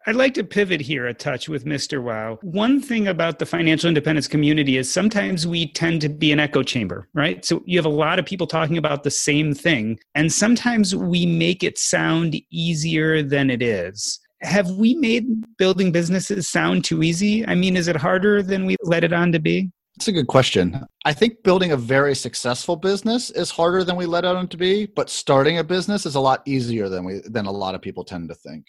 [0.07, 2.03] I'd like to pivot here a touch with Mr.
[2.03, 2.37] Wow.
[2.43, 6.61] One thing about the financial independence community is sometimes we tend to be an echo
[6.61, 7.43] chamber, right?
[7.43, 11.25] So you have a lot of people talking about the same thing, and sometimes we
[11.25, 14.19] make it sound easier than it is.
[14.41, 15.25] Have we made
[15.57, 17.47] building businesses sound too easy?
[17.47, 19.71] I mean, is it harder than we let it on to be?
[19.95, 20.85] That's a good question.
[21.05, 24.57] I think building a very successful business is harder than we let it on to
[24.57, 27.81] be, but starting a business is a lot easier than we than a lot of
[27.81, 28.65] people tend to think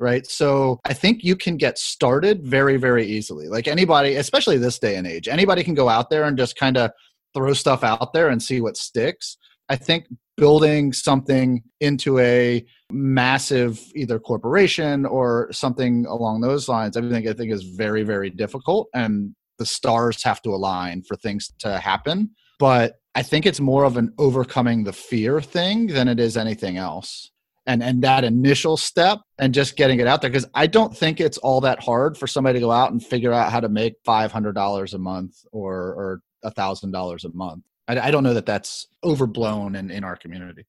[0.00, 0.26] right?
[0.26, 3.48] So I think you can get started very, very easily.
[3.48, 6.76] Like anybody, especially this day and age, anybody can go out there and just kind
[6.76, 6.90] of
[7.34, 9.36] throw stuff out there and see what sticks.
[9.68, 10.06] I think
[10.38, 17.32] building something into a massive either corporation or something along those lines, I think I
[17.34, 18.88] think is very, very difficult.
[18.94, 22.30] And the stars have to align for things to happen.
[22.58, 26.76] but I think it's more of an overcoming the fear thing than it is anything
[26.76, 27.32] else.
[27.66, 31.20] And and that initial step and just getting it out there because I don't think
[31.20, 33.94] it's all that hard for somebody to go out and figure out how to make
[34.04, 37.64] five hundred dollars a month or or a thousand dollars a month.
[37.88, 40.66] I, I don't know that that's overblown in, in our community.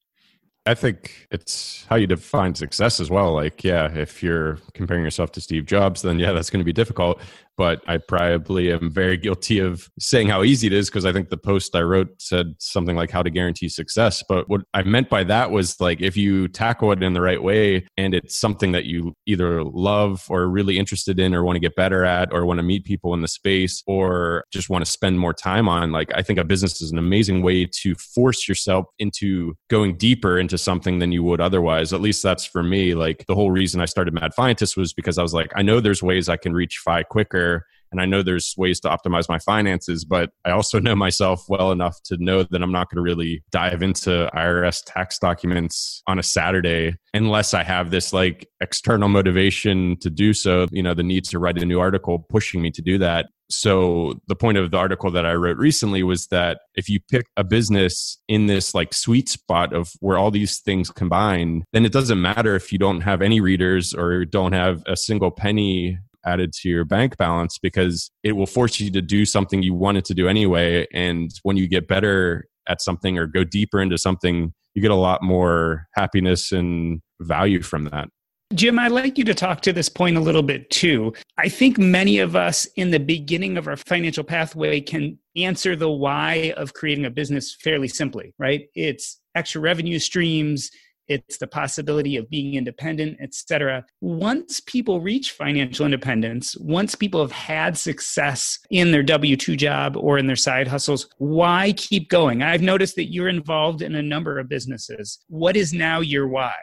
[0.66, 3.34] I think it's how you define success as well.
[3.34, 6.74] Like, yeah, if you're comparing yourself to Steve Jobs, then yeah, that's going to be
[6.74, 7.22] difficult
[7.60, 11.28] but I probably am very guilty of saying how easy it is because I think
[11.28, 14.24] the post I wrote said something like how to guarantee success.
[14.30, 17.44] But what I meant by that was like if you tackle it in the right
[17.44, 21.60] way and it's something that you either love or really interested in or want to
[21.60, 24.90] get better at or want to meet people in the space or just want to
[24.90, 28.48] spend more time on, like I think a business is an amazing way to force
[28.48, 31.92] yourself into going deeper into something than you would otherwise.
[31.92, 32.96] At least that's for me.
[32.96, 35.82] Like the whole reason I started Mad Fientist was because I was like, I know
[35.82, 37.49] there's ways I can reach FI quicker
[37.92, 41.72] and I know there's ways to optimize my finances, but I also know myself well
[41.72, 46.20] enough to know that I'm not going to really dive into IRS tax documents on
[46.20, 51.04] a Saturday unless I have this like external motivation to do so, you know, the
[51.04, 53.28] need to write a new article pushing me to do that.
[53.52, 57.26] So the point of the article that I wrote recently was that if you pick
[57.36, 61.92] a business in this like sweet spot of where all these things combine, then it
[61.92, 66.54] doesn't matter if you don't have any readers or don't have a single penny added
[66.54, 70.14] to your bank balance because it will force you to do something you wanted to
[70.14, 70.88] do anyway.
[70.94, 74.96] And when you get better at something or go deeper into something, you get a
[74.96, 78.10] lot more happiness and value from that.
[78.56, 81.14] Jim, I'd like you to talk to this point a little bit too.
[81.38, 85.92] I think many of us in the beginning of our financial pathway can answer the
[85.92, 88.64] why of creating a business fairly simply, right?
[88.74, 90.72] It's extra revenue streams,
[91.10, 93.86] it's the possibility of being independent, etc.
[94.00, 99.98] Once people reach financial independence, once people have had success in their W 2 job
[99.98, 102.44] or in their side hustles, why keep going?
[102.44, 105.20] I've noticed that you're involved in a number of businesses.
[105.28, 106.54] What is now your why?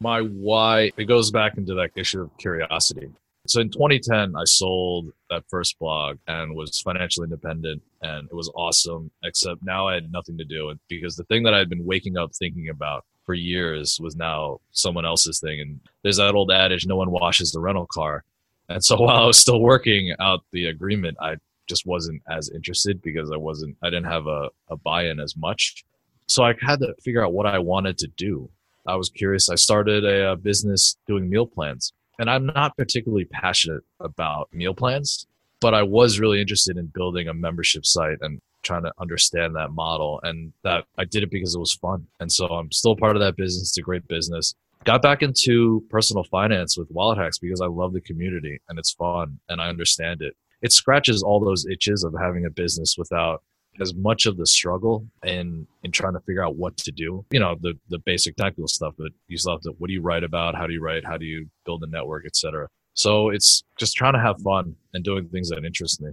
[0.00, 3.08] My why, it goes back into that issue of curiosity.
[3.46, 8.50] So in 2010, I sold that first blog and was financially independent, and it was
[8.54, 9.10] awesome.
[9.24, 12.18] Except now I had nothing to do because the thing that I had been waking
[12.18, 15.60] up thinking about for years was now someone else's thing.
[15.60, 18.24] And there's that old adage, no one washes the rental car.
[18.70, 21.36] And so while I was still working out the agreement, I
[21.68, 25.36] just wasn't as interested because I wasn't, I didn't have a, a buy in as
[25.36, 25.84] much.
[26.26, 28.48] So I had to figure out what I wanted to do.
[28.86, 29.50] I was curious.
[29.50, 31.92] I started a, a business doing meal plans.
[32.18, 35.26] And I'm not particularly passionate about meal plans,
[35.60, 39.72] but I was really interested in building a membership site and trying to understand that
[39.72, 42.06] model and that I did it because it was fun.
[42.20, 43.70] And so I'm still part of that business.
[43.70, 44.54] It's a great business.
[44.84, 48.92] Got back into personal finance with Wallet Hacks because I love the community and it's
[48.92, 50.34] fun and I understand it.
[50.62, 53.42] It scratches all those itches of having a business without
[53.80, 57.24] as much of the struggle in in trying to figure out what to do.
[57.30, 60.02] You know, the the basic technical stuff, but you still have to what do you
[60.02, 60.54] write about?
[60.54, 61.04] How do you write?
[61.04, 62.68] How do you build a network, etc.
[62.94, 66.10] So it's just trying to have fun and doing things that interest me.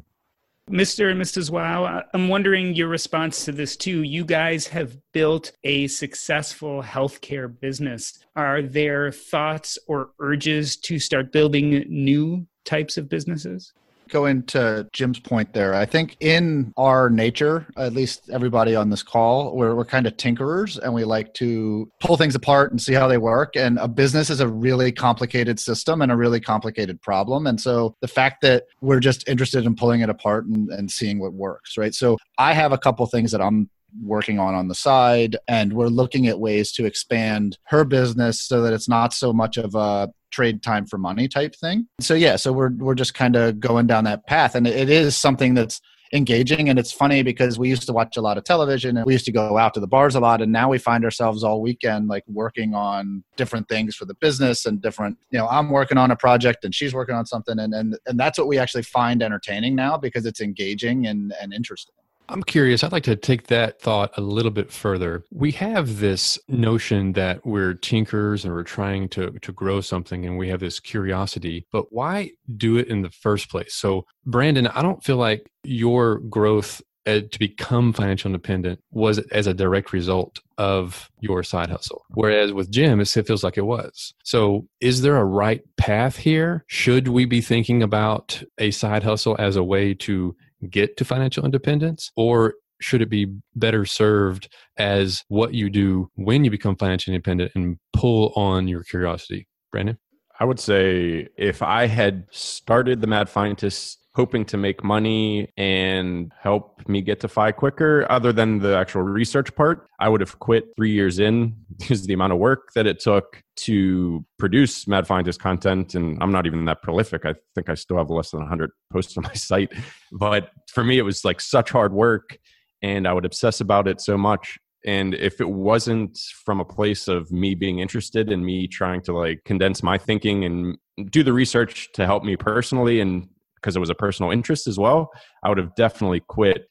[0.72, 1.12] Mr.
[1.12, 1.52] and Mrs.
[1.52, 4.02] Wow, I'm wondering your response to this too.
[4.02, 8.18] You guys have built a successful healthcare business.
[8.36, 13.74] Are there thoughts or urges to start building new types of businesses?
[14.10, 15.74] Go into Jim's point there.
[15.74, 20.18] I think in our nature, at least everybody on this call, we're, we're kind of
[20.18, 23.56] tinkerers and we like to pull things apart and see how they work.
[23.56, 27.48] And a business is a really complicated system and a really complicated problem.
[27.48, 31.20] And so the fact that we're just interested in pulling it apart and, and seeing
[31.20, 31.94] what works, right?
[31.94, 33.70] So I have a couple things that I'm
[34.04, 38.62] working on on the side and we're looking at ways to expand her business so
[38.62, 41.88] that it's not so much of a trade time for money type thing.
[42.00, 45.16] So yeah, so we're we're just kind of going down that path, and it is
[45.16, 45.80] something that's
[46.14, 46.70] engaging.
[46.70, 49.26] And it's funny because we used to watch a lot of television and we used
[49.26, 50.42] to go out to the bars a lot.
[50.42, 54.66] And now we find ourselves all weekend like working on different things for the business
[54.66, 57.58] and different you know i'm working on a project and she's working on something.
[57.60, 61.54] And and, and that's what we actually find entertaining now because it's engaging and and
[61.54, 61.96] interesting
[62.30, 62.84] I'm curious.
[62.84, 65.24] I'd like to take that thought a little bit further.
[65.32, 70.38] We have this notion that we're tinkers and we're trying to, to grow something and
[70.38, 73.74] we have this curiosity, but why do it in the first place?
[73.74, 79.46] So, Brandon, I don't feel like your growth uh, to become financial independent was as
[79.46, 82.04] a direct result of your side hustle.
[82.10, 84.14] Whereas with Jim, it feels like it was.
[84.24, 86.66] So, is there a right path here?
[86.68, 90.36] Should we be thinking about a side hustle as a way to
[90.66, 92.12] get to financial independence?
[92.16, 97.52] Or should it be better served as what you do when you become financially independent
[97.56, 99.48] and pull on your curiosity?
[99.72, 99.98] Brandon?
[100.40, 106.32] I would say if I had started the Mad Fientist hoping to make money and
[106.40, 110.40] help me get to FI quicker, other than the actual research part, I would have
[110.40, 115.06] quit three years in because the amount of work that it took to produce Mad
[115.06, 115.96] Fientist content.
[115.96, 117.26] And I'm not even that prolific.
[117.26, 119.74] I think I still have less than 100 posts on my site.
[120.12, 122.38] But for me, it was like such hard work
[122.82, 124.58] and I would obsess about it so much.
[124.86, 129.14] And if it wasn't from a place of me being interested and me trying to
[129.14, 130.78] like condense my thinking and
[131.10, 133.28] do the research to help me personally and
[133.66, 135.10] because it was a personal interest as well,
[135.42, 136.70] I would have definitely quit.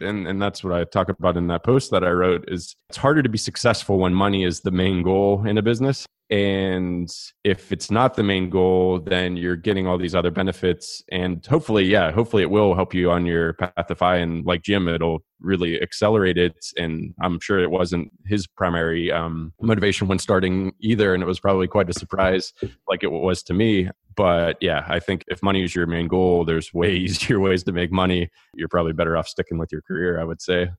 [0.00, 2.98] And and that's what I talk about in that post that I wrote is it's
[2.98, 7.10] harder to be successful when money is the main goal in a business and
[7.42, 11.84] if it's not the main goal then you're getting all these other benefits and hopefully
[11.84, 15.20] yeah hopefully it will help you on your path to fi and like jim it'll
[15.40, 21.14] really accelerate it and i'm sure it wasn't his primary um, motivation when starting either
[21.14, 22.52] and it was probably quite a surprise
[22.88, 23.88] like it was to me.
[24.16, 27.72] But yeah i think if money is your main goal there's way easier ways to
[27.72, 28.28] make money.
[28.54, 30.70] You're probably better off sticking with your career i would say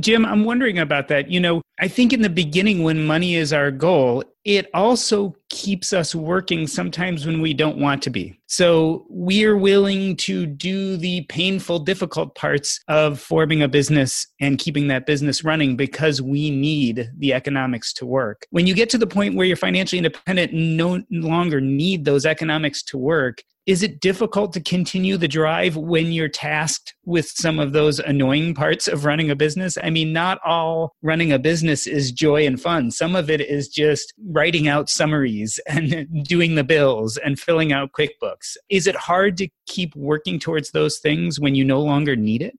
[0.00, 1.30] Jim, I'm wondering about that.
[1.30, 5.92] You know, I think in the beginning, when money is our goal, it also keeps
[5.92, 8.38] us working sometimes when we don't want to be.
[8.46, 14.88] So we're willing to do the painful, difficult parts of forming a business and keeping
[14.88, 18.46] that business running because we need the economics to work.
[18.50, 22.24] When you get to the point where you're financially independent and no longer need those
[22.24, 27.58] economics to work, is it difficult to continue the drive when you're tasked with some
[27.58, 29.76] of those annoying parts of running a business?
[29.82, 32.90] I mean, not all running a business is joy and fun.
[32.90, 37.92] Some of it is just writing out summaries and doing the bills and filling out
[37.92, 38.56] QuickBooks.
[38.70, 42.58] Is it hard to keep working towards those things when you no longer need it?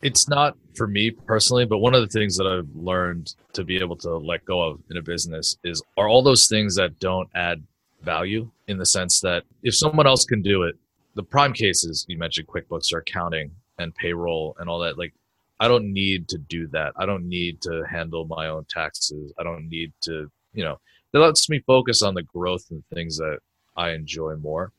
[0.00, 3.76] It's not for me personally, but one of the things that I've learned to be
[3.76, 7.28] able to let go of in a business is are all those things that don't
[7.34, 7.62] add
[8.06, 10.76] value in the sense that if someone else can do it,
[11.14, 15.12] the prime cases you mentioned QuickBooks or accounting and payroll and all that, like
[15.60, 16.92] I don't need to do that.
[16.96, 19.32] I don't need to handle my own taxes.
[19.38, 20.78] I don't need to, you know,
[21.12, 23.38] that lets me focus on the growth and things that
[23.76, 24.72] I enjoy more.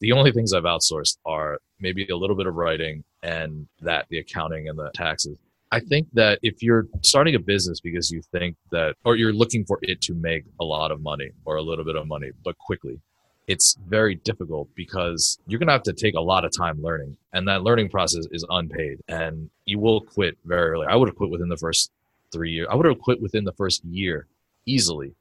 [0.00, 4.18] The only things I've outsourced are maybe a little bit of writing and that the
[4.18, 5.38] accounting and the taxes.
[5.74, 9.64] I think that if you're starting a business because you think that, or you're looking
[9.64, 12.56] for it to make a lot of money or a little bit of money, but
[12.58, 13.00] quickly,
[13.48, 17.16] it's very difficult because you're going to have to take a lot of time learning.
[17.32, 20.86] And that learning process is unpaid and you will quit very early.
[20.86, 21.90] I would have quit within the first
[22.30, 22.68] three years.
[22.70, 24.28] I would have quit within the first year
[24.66, 25.16] easily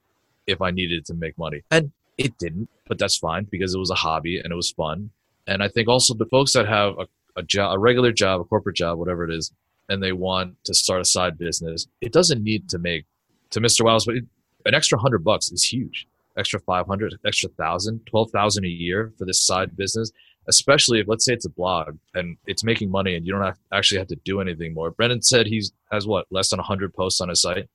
[0.45, 1.63] if I needed to make money.
[1.71, 5.09] And it didn't, but that's fine because it was a hobby and it was fun.
[5.47, 8.43] And I think also the folks that have a, a job, a regular job, a
[8.43, 9.51] corporate job, whatever it is,
[9.89, 13.05] and they want to start a side business, it doesn't need to make,
[13.51, 13.85] to Mr.
[13.85, 14.25] Wiles, but it,
[14.65, 16.07] an extra hundred bucks is huge.
[16.37, 20.11] Extra 500, extra thousand, 12,000 a year for this side business,
[20.47, 23.57] especially if let's say it's a blog and it's making money and you don't have,
[23.71, 24.91] actually have to do anything more.
[24.91, 27.69] Brandon said he's has what, less than 100 posts on his site.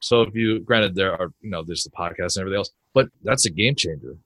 [0.00, 3.08] So if you, granted, there are, you know, there's the podcast and everything else, but
[3.24, 4.16] that's a game changer.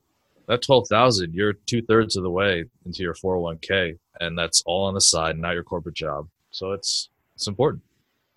[0.46, 4.94] That 12,000, you're two thirds of the way into your 401k and that's all on
[4.94, 6.28] the side, not your corporate job.
[6.50, 7.08] So it's,
[7.40, 7.82] it's important.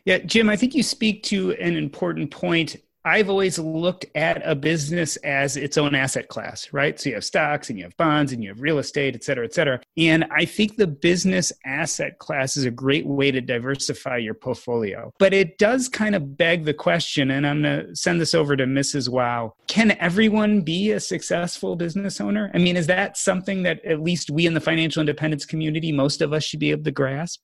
[0.06, 4.56] Yeah, Jim, I think you speak to an important point I've always looked at a
[4.56, 6.98] business as its own asset class, right?
[6.98, 9.44] So you have stocks and you have bonds and you have real estate, et cetera,
[9.44, 9.82] et cetera.
[9.98, 15.12] And I think the business asset class is a great way to diversify your portfolio.
[15.20, 18.56] But it does kind of beg the question, and I'm going to send this over
[18.56, 19.10] to Mrs.
[19.10, 19.56] Wow.
[19.68, 22.52] Can everyone be a successful business owner?
[22.54, 26.22] I mean, is that something that at least we in the financial independence community, most
[26.22, 27.42] of us should be able to grasp?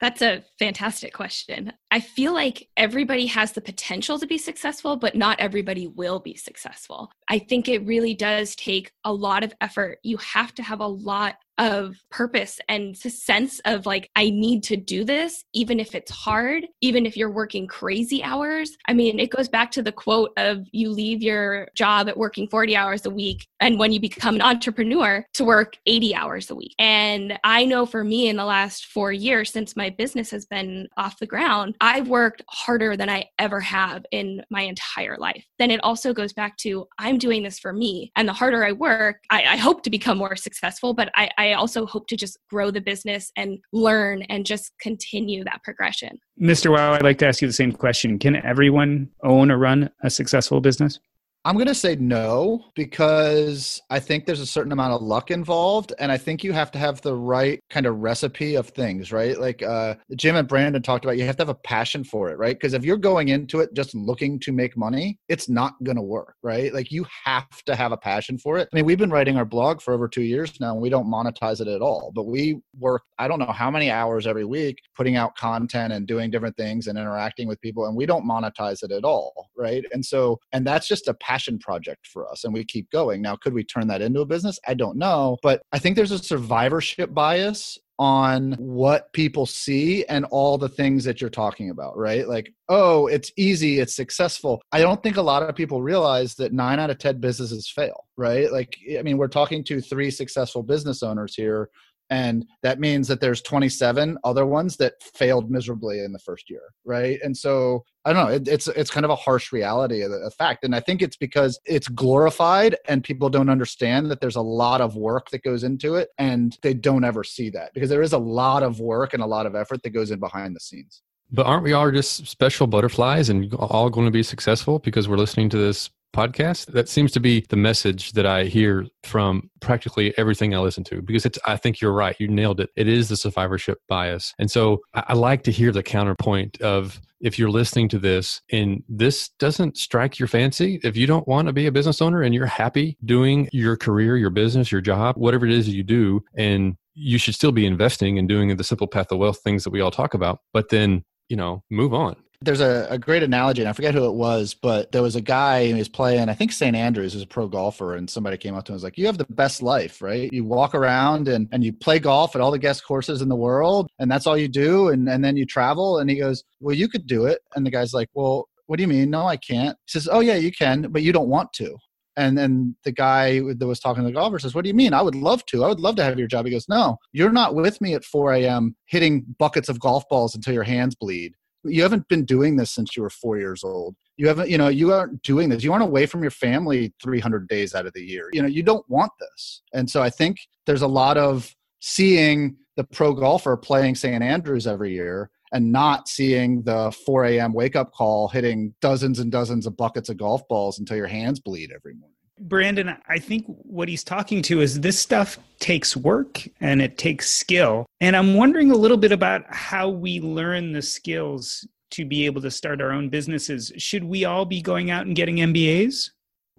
[0.00, 1.72] That's a fantastic question.
[1.90, 6.34] I feel like everybody has the potential to be successful, but not everybody will be
[6.34, 7.10] successful.
[7.28, 9.98] I think it really does take a lot of effort.
[10.02, 14.62] You have to have a lot of purpose and a sense of like, I need
[14.64, 18.76] to do this, even if it's hard, even if you're working crazy hours.
[18.86, 22.48] I mean, it goes back to the quote of you leave your job at working
[22.48, 26.54] 40 hours a week, and when you become an entrepreneur, to work 80 hours a
[26.54, 26.74] week.
[26.78, 30.88] And I know for me in the last four years, since my business has been
[30.96, 35.44] off the ground, I've worked harder than I ever have in my entire life.
[35.58, 38.12] Then it also goes back to I'm doing this for me.
[38.16, 41.52] And the harder I work, I, I hope to become more successful, but I, I
[41.52, 46.18] also hope to just grow the business and learn and just continue that progression.
[46.40, 46.72] Mr.
[46.72, 48.18] Wow, I'd like to ask you the same question.
[48.18, 51.00] Can everyone own or run a successful business?
[51.44, 55.92] I'm going to say no because I think there's a certain amount of luck involved.
[55.98, 59.38] And I think you have to have the right kind of recipe of things, right?
[59.38, 62.38] Like uh, Jim and Brandon talked about, you have to have a passion for it,
[62.38, 62.56] right?
[62.56, 66.02] Because if you're going into it just looking to make money, it's not going to
[66.02, 66.74] work, right?
[66.74, 68.68] Like you have to have a passion for it.
[68.72, 71.06] I mean, we've been writing our blog for over two years now and we don't
[71.06, 74.78] monetize it at all, but we work, I don't know how many hours every week
[74.94, 78.82] putting out content and doing different things and interacting with people, and we don't monetize
[78.82, 79.84] it at all, right?
[79.92, 83.20] And so, and that's just a passion project for us and we keep going.
[83.20, 84.58] Now, could we turn that into a business?
[84.66, 85.36] I don't know.
[85.42, 91.04] But I think there's a survivorship bias on what people see and all the things
[91.04, 92.28] that you're talking about, right?
[92.28, 94.62] Like, oh, it's easy, it's successful.
[94.70, 98.04] I don't think a lot of people realize that nine out of 10 businesses fail,
[98.16, 98.52] right?
[98.52, 101.70] Like, I mean, we're talking to three successful business owners here
[102.10, 106.62] and that means that there's 27 other ones that failed miserably in the first year
[106.84, 107.18] right?
[107.22, 110.32] And so i don't know it, it's it's kind of a harsh reality of the
[110.36, 110.64] fact.
[110.64, 114.80] And i think it's because it's glorified and people don't understand that there's a lot
[114.80, 118.12] of work that goes into it and they don't ever see that because there is
[118.12, 121.02] a lot of work and a lot of effort that goes in behind the scenes.
[121.30, 125.18] But aren't we all just special butterflies and all going to be successful because we're
[125.18, 126.66] listening to this podcast.
[126.66, 131.02] That seems to be the message that I hear from practically everything I listen to
[131.02, 132.16] because it's, I think you're right.
[132.18, 132.70] You nailed it.
[132.76, 134.34] It is the survivorship bias.
[134.38, 138.40] And so I, I like to hear the counterpoint of if you're listening to this
[138.50, 142.22] and this doesn't strike your fancy, if you don't want to be a business owner
[142.22, 146.22] and you're happy doing your career, your business, your job, whatever it is you do,
[146.36, 149.70] and you should still be investing and doing the simple path of wealth things that
[149.70, 153.62] we all talk about, but then, you know, move on there's a, a, great analogy,
[153.62, 156.34] and I forget who it was, but there was a guy who was playing, I
[156.34, 156.76] think St.
[156.76, 159.06] Andrews is a pro golfer, and somebody came up to him and was like, You
[159.06, 160.32] have the best life, right?
[160.32, 163.36] You walk around and, and you play golf at all the guest courses in the
[163.36, 165.98] world, and that's all you do, and, and then you travel.
[165.98, 167.40] And he goes, Well, you could do it.
[167.56, 169.10] And the guy's like, Well, what do you mean?
[169.10, 169.76] No, I can't.
[169.86, 171.76] He says, Oh, yeah, you can, but you don't want to.
[172.16, 174.94] And then the guy that was talking to the golfer says, What do you mean?
[174.94, 175.64] I would love to.
[175.64, 176.46] I would love to have your job.
[176.46, 178.76] He goes, No, you're not with me at 4 a.m.
[178.86, 181.34] hitting buckets of golf balls until your hands bleed
[181.64, 183.96] you haven't been doing this since you were four years old.
[184.16, 185.62] You haven't you know you aren't doing this.
[185.62, 188.28] You aren't away from your family 300 days out of the year.
[188.32, 189.62] You know you don't want this.
[189.72, 194.66] And so i think there's a lot of seeing the pro golfer playing st andrews
[194.66, 199.66] every year and not seeing the 4 a.m wake up call hitting dozens and dozens
[199.66, 203.88] of buckets of golf balls until your hands bleed every morning Brandon, I think what
[203.88, 207.86] he's talking to is this stuff takes work and it takes skill.
[208.00, 212.42] And I'm wondering a little bit about how we learn the skills to be able
[212.42, 213.72] to start our own businesses.
[213.76, 216.10] Should we all be going out and getting MBAs?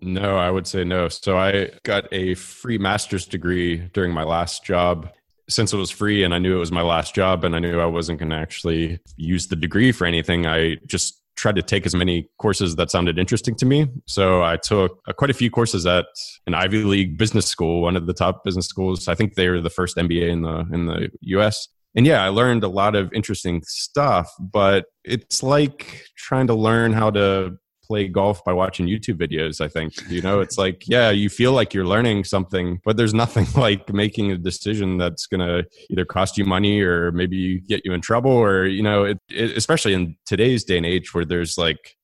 [0.01, 1.09] No, I would say no.
[1.09, 5.11] So I got a free master's degree during my last job.
[5.49, 7.80] Since it was free and I knew it was my last job and I knew
[7.80, 11.85] I wasn't going to actually use the degree for anything, I just tried to take
[11.85, 13.87] as many courses that sounded interesting to me.
[14.05, 16.05] So I took uh, quite a few courses at
[16.45, 19.07] an Ivy League business school, one of the top business schools.
[19.07, 21.67] I think they were the first MBA in the in the US.
[21.95, 26.93] And yeah, I learned a lot of interesting stuff, but it's like trying to learn
[26.93, 27.57] how to
[27.89, 29.59] play golf by watching YouTube videos.
[29.59, 33.15] I think, you know, it's like, yeah, you feel like you're learning something, but there's
[33.15, 37.83] nothing like making a decision that's going to either cost you money or maybe get
[37.83, 41.25] you in trouble or, you know, it, it, especially in today's day and age where
[41.25, 41.95] there's like,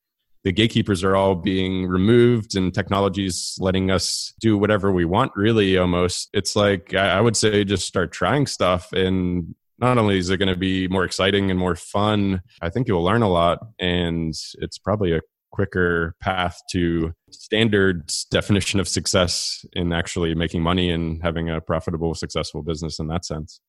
[0.44, 5.32] the gatekeepers are all being removed and technology is letting us do whatever we want
[5.36, 10.30] really almost it's like i would say just start trying stuff and not only is
[10.30, 13.58] it going to be more exciting and more fun i think you'll learn a lot
[13.80, 15.22] and it's probably a
[15.56, 22.14] quicker path to standard definition of success in actually making money and having a profitable,
[22.14, 23.62] successful business in that sense.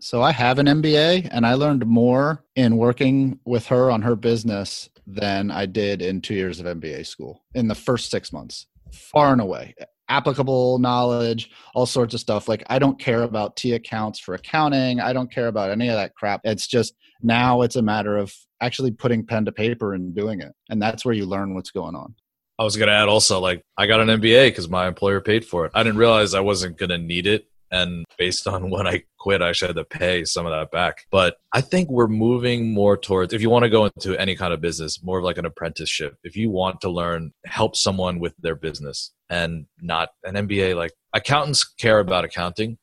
[0.00, 4.16] So I have an MBA and I learned more in working with her on her
[4.16, 8.66] business than I did in two years of MBA school in the first six months,
[8.92, 9.74] far and away.
[10.08, 12.48] Applicable knowledge, all sorts of stuff.
[12.48, 15.00] Like, I don't care about T accounts for accounting.
[15.00, 16.42] I don't care about any of that crap.
[16.44, 20.52] It's just now it's a matter of actually putting pen to paper and doing it.
[20.68, 22.14] And that's where you learn what's going on.
[22.58, 25.44] I was going to add also, like, I got an MBA because my employer paid
[25.44, 25.72] for it.
[25.74, 27.46] I didn't realize I wasn't going to need it.
[27.72, 31.06] And based on when I quit, I actually had to pay some of that back.
[31.10, 34.52] But I think we're moving more towards, if you want to go into any kind
[34.52, 36.16] of business, more of like an apprenticeship.
[36.22, 40.92] If you want to learn, help someone with their business and not an MBA, like
[41.14, 42.78] accountants care about accounting,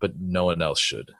[0.00, 1.10] but no one else should.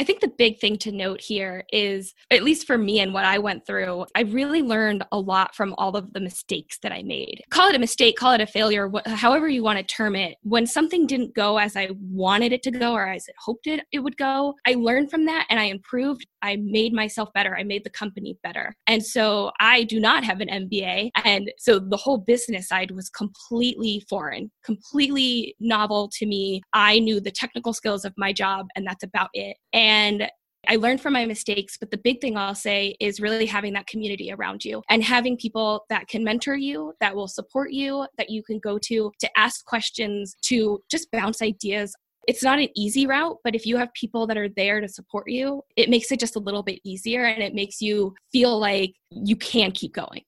[0.00, 3.26] I think the big thing to note here is, at least for me and what
[3.26, 7.02] I went through, I really learned a lot from all of the mistakes that I
[7.02, 7.42] made.
[7.50, 10.38] Call it a mistake, call it a failure, wh- however you want to term it.
[10.42, 13.84] When something didn't go as I wanted it to go or as I hoped it,
[13.92, 16.26] it would go, I learned from that and I improved.
[16.40, 17.54] I made myself better.
[17.54, 18.74] I made the company better.
[18.86, 21.10] And so I do not have an MBA.
[21.26, 26.62] And so the whole business side was completely foreign, completely novel to me.
[26.72, 29.58] I knew the technical skills of my job, and that's about it.
[29.74, 29.89] And
[30.68, 33.86] I learned from my mistakes, but the big thing I'll say is really having that
[33.86, 38.30] community around you and having people that can mentor you, that will support you, that
[38.30, 41.94] you can go to to ask questions, to just bounce ideas.
[42.28, 45.30] It's not an easy route, but if you have people that are there to support
[45.30, 48.92] you, it makes it just a little bit easier and it makes you feel like
[49.10, 50.22] you can keep going.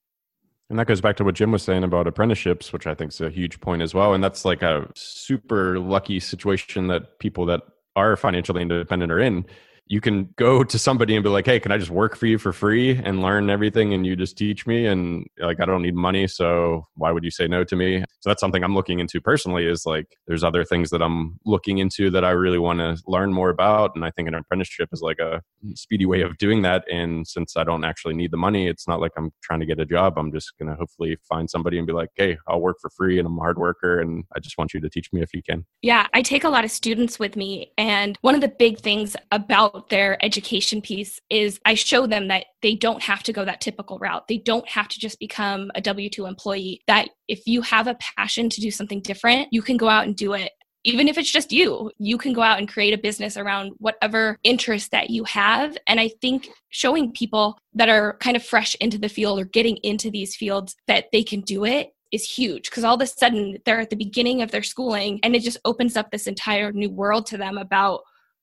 [0.70, 3.20] And that goes back to what Jim was saying about apprenticeships, which I think is
[3.20, 4.14] a huge point as well.
[4.14, 7.60] And that's like a super lucky situation that people that
[7.96, 9.44] are financially independent are in
[9.92, 12.38] you can go to somebody and be like, "Hey, can I just work for you
[12.38, 15.94] for free and learn everything and you just teach me and like I don't need
[15.94, 19.20] money, so why would you say no to me?" So that's something I'm looking into
[19.20, 22.96] personally is like there's other things that I'm looking into that I really want to
[23.06, 25.42] learn more about and I think an apprenticeship is like a
[25.74, 28.98] speedy way of doing that and since I don't actually need the money, it's not
[28.98, 30.14] like I'm trying to get a job.
[30.16, 33.18] I'm just going to hopefully find somebody and be like, "Hey, I'll work for free
[33.18, 35.42] and I'm a hard worker and I just want you to teach me if you
[35.42, 38.78] can." Yeah, I take a lot of students with me and one of the big
[38.78, 43.44] things about their education piece is I show them that they don't have to go
[43.44, 44.26] that typical route.
[44.28, 46.82] They don't have to just become a W 2 employee.
[46.86, 50.16] That if you have a passion to do something different, you can go out and
[50.16, 50.52] do it.
[50.84, 54.36] Even if it's just you, you can go out and create a business around whatever
[54.42, 55.76] interest that you have.
[55.86, 59.76] And I think showing people that are kind of fresh into the field or getting
[59.84, 63.56] into these fields that they can do it is huge because all of a sudden
[63.64, 66.90] they're at the beginning of their schooling and it just opens up this entire new
[66.90, 68.02] world to them about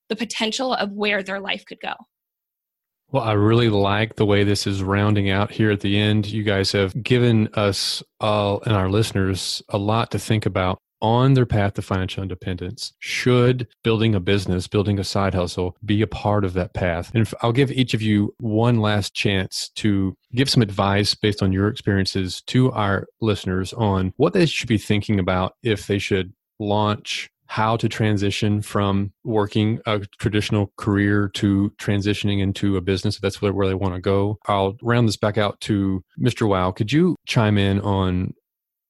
[0.09, 1.93] the potential of where their life could go.
[3.11, 6.27] Well, I really like the way this is rounding out here at the end.
[6.27, 11.33] You guys have given us all and our listeners a lot to think about on
[11.33, 12.93] their path to financial independence.
[12.99, 17.11] Should building a business, building a side hustle be a part of that path?
[17.15, 21.51] And I'll give each of you one last chance to give some advice based on
[21.51, 26.33] your experiences to our listeners on what they should be thinking about if they should
[26.59, 33.21] launch how to transition from working a traditional career to transitioning into a business if
[33.21, 34.37] that's where, where they want to go.
[34.45, 36.47] I'll round this back out to Mr.
[36.47, 36.71] Wow.
[36.71, 38.35] Could you chime in on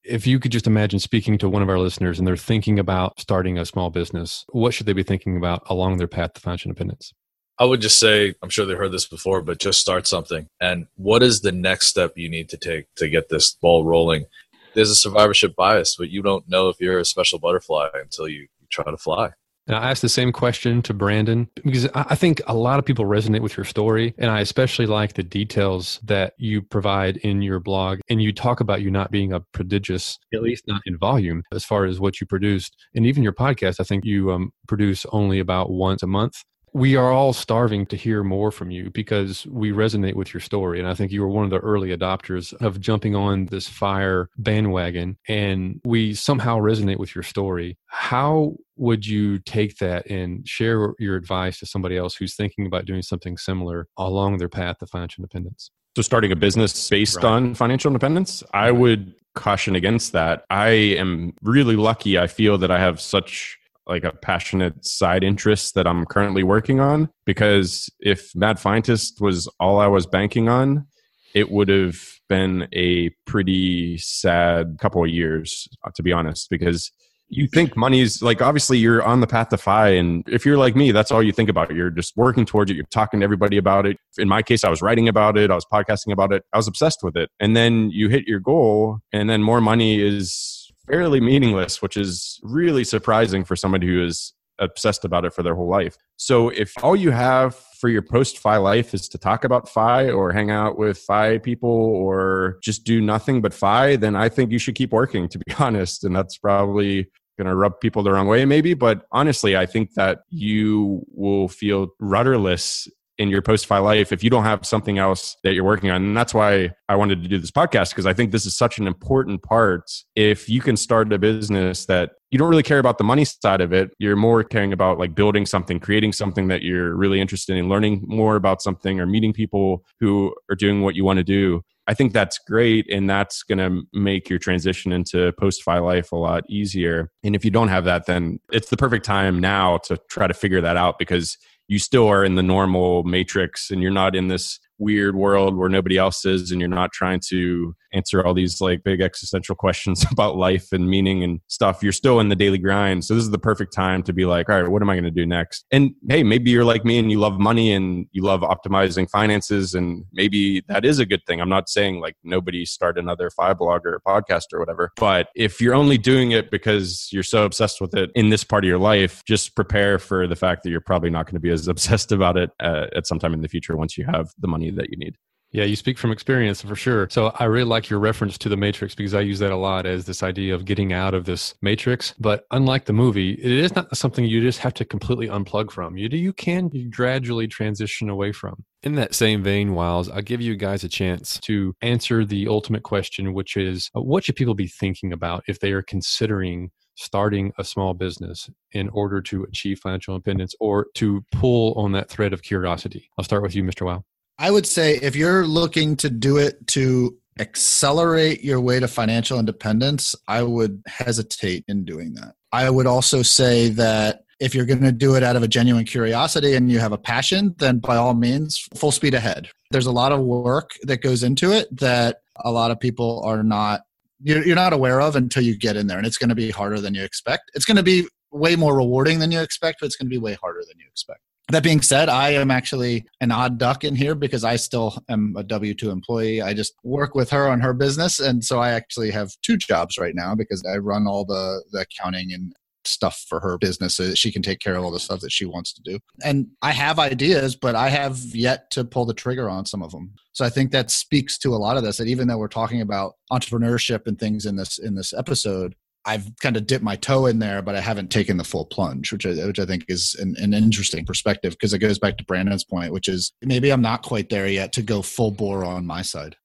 [0.03, 3.17] if you could just imagine speaking to one of our listeners and they're thinking about
[3.17, 6.67] starting a small business, what should they be thinking about along their path to financial
[6.67, 7.13] independence?
[7.59, 10.47] I would just say, I'm sure they heard this before, but just start something.
[10.59, 14.25] And what is the next step you need to take to get this ball rolling?
[14.73, 18.47] There's a survivorship bias, but you don't know if you're a special butterfly until you
[18.69, 19.31] try to fly.
[19.69, 23.05] And I asked the same question to Brandon because I think a lot of people
[23.05, 24.15] resonate with your story.
[24.17, 27.99] And I especially like the details that you provide in your blog.
[28.09, 31.63] And you talk about you not being a prodigious, at least not in volume, as
[31.63, 32.75] far as what you produced.
[32.95, 36.43] And even your podcast, I think you um, produce only about once a month.
[36.73, 40.79] We are all starving to hear more from you because we resonate with your story.
[40.79, 44.29] And I think you were one of the early adopters of jumping on this fire
[44.37, 45.17] bandwagon.
[45.27, 47.77] And we somehow resonate with your story.
[47.87, 52.85] How would you take that and share your advice to somebody else who's thinking about
[52.85, 55.71] doing something similar along their path to financial independence?
[55.95, 57.25] So, starting a business based right.
[57.25, 60.45] on financial independence, I would caution against that.
[60.49, 62.17] I am really lucky.
[62.17, 63.58] I feel that I have such
[63.89, 67.09] like a passionate side interest that I'm currently working on.
[67.25, 70.85] Because if Mad Fientist was all I was banking on,
[71.33, 71.97] it would have
[72.29, 76.91] been a pretty sad couple of years, uh, to be honest, because
[77.31, 80.75] you think money's like obviously you're on the path to FI and if you're like
[80.75, 81.73] me that's all you think about.
[81.73, 82.73] You're just working towards it.
[82.73, 83.97] You're talking to everybody about it.
[84.17, 85.51] In my case i was writing about it.
[85.51, 86.43] I was podcasting about it.
[86.53, 87.29] I was obsessed with it.
[87.39, 90.58] And then you hit your goal and then more money is
[90.89, 95.55] fairly meaningless, which is really surprising for somebody who is obsessed about it for their
[95.55, 95.97] whole life.
[96.17, 100.09] So if all you have for your post FI life is to talk about FI
[100.09, 104.51] or hang out with FI people or just do nothing but FI, then I think
[104.51, 106.03] you should keep working, to be honest.
[106.03, 108.73] And that's probably going to rub people the wrong way, maybe.
[108.73, 114.23] But honestly, I think that you will feel rudderless in your post FI life if
[114.23, 116.03] you don't have something else that you're working on.
[116.03, 118.79] And that's why I wanted to do this podcast because I think this is such
[118.79, 119.83] an important part.
[120.15, 123.59] If you can start a business that you don't really care about the money side
[123.59, 127.57] of it, you're more caring about like building something, creating something that you're really interested
[127.57, 131.23] in, learning more about something or meeting people who are doing what you want to
[131.23, 131.61] do.
[131.87, 132.89] I think that's great.
[132.89, 137.11] And that's going to make your transition into post FI life a lot easier.
[137.23, 140.33] And if you don't have that, then it's the perfect time now to try to
[140.33, 141.35] figure that out because
[141.69, 145.69] you still are in the normal matrix and you're not in this weird world where
[145.69, 150.05] nobody else is and you're not trying to answer all these like big existential questions
[150.11, 151.83] about life and meaning and stuff.
[151.83, 153.05] You're still in the daily grind.
[153.05, 155.03] So this is the perfect time to be like all right what am i going
[155.03, 155.65] to do next?
[155.71, 159.73] And hey maybe you're like me and you love money and you love optimizing finances
[159.73, 161.41] and maybe that is a good thing.
[161.41, 165.61] I'm not saying like nobody start another FI blog or podcast or whatever but if
[165.61, 168.79] you're only doing it because you're so obsessed with it in this part of your
[168.79, 172.11] life just prepare for the fact that you're probably not going to be as obsessed
[172.11, 174.89] about it uh, at some time in the future once you have the money that
[174.89, 175.15] you need.
[175.51, 177.07] Yeah, you speak from experience for sure.
[177.09, 179.87] So I really like your reference to the Matrix because I use that a lot
[179.87, 182.13] as this idea of getting out of this Matrix.
[182.19, 185.97] But unlike the movie, it is not something you just have to completely unplug from.
[185.97, 188.63] You do, you can gradually transition away from.
[188.83, 192.83] In that same vein, Wows, I'll give you guys a chance to answer the ultimate
[192.83, 197.51] question, which is uh, what should people be thinking about if they are considering starting
[197.57, 202.33] a small business in order to achieve financial independence or to pull on that thread
[202.33, 203.09] of curiosity?
[203.17, 203.85] I'll start with you, Mr.
[203.85, 204.03] Wow.
[204.39, 209.37] I would say if you're looking to do it to accelerate your way to financial
[209.37, 212.35] independence, I would hesitate in doing that.
[212.53, 215.83] I would also say that if you're going to do it out of a genuine
[215.83, 219.49] curiosity and you have a passion, then by all means, full speed ahead.
[219.71, 223.43] There's a lot of work that goes into it that a lot of people are
[223.43, 223.81] not
[224.21, 226.81] you're not aware of until you get in there and it's going to be harder
[226.81, 229.95] than you expect it's going to be way more rewarding than you expect but it's
[229.95, 233.31] going to be way harder than you expect that being said, I am actually an
[233.31, 236.41] odd duck in here because I still am a W 2 employee.
[236.41, 238.19] I just work with her on her business.
[238.19, 241.81] And so I actually have two jobs right now because I run all the, the
[241.81, 242.53] accounting and
[242.85, 245.45] stuff for her business so she can take care of all the stuff that she
[245.45, 245.99] wants to do.
[246.23, 249.91] And I have ideas, but I have yet to pull the trigger on some of
[249.91, 250.13] them.
[250.33, 252.81] So I think that speaks to a lot of this that even though we're talking
[252.81, 255.75] about entrepreneurship and things in this in this episode,
[256.09, 259.11] I've kind of dipped my toe in there, but I haven't taken the full plunge,
[259.11, 262.25] which I, which I think is an, an interesting perspective because it goes back to
[262.25, 265.85] Brandon's point, which is maybe I'm not quite there yet to go full bore on
[265.85, 266.35] my side.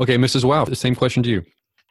[0.00, 0.44] Okay, Mrs.
[0.44, 1.42] Wow, the same question to you.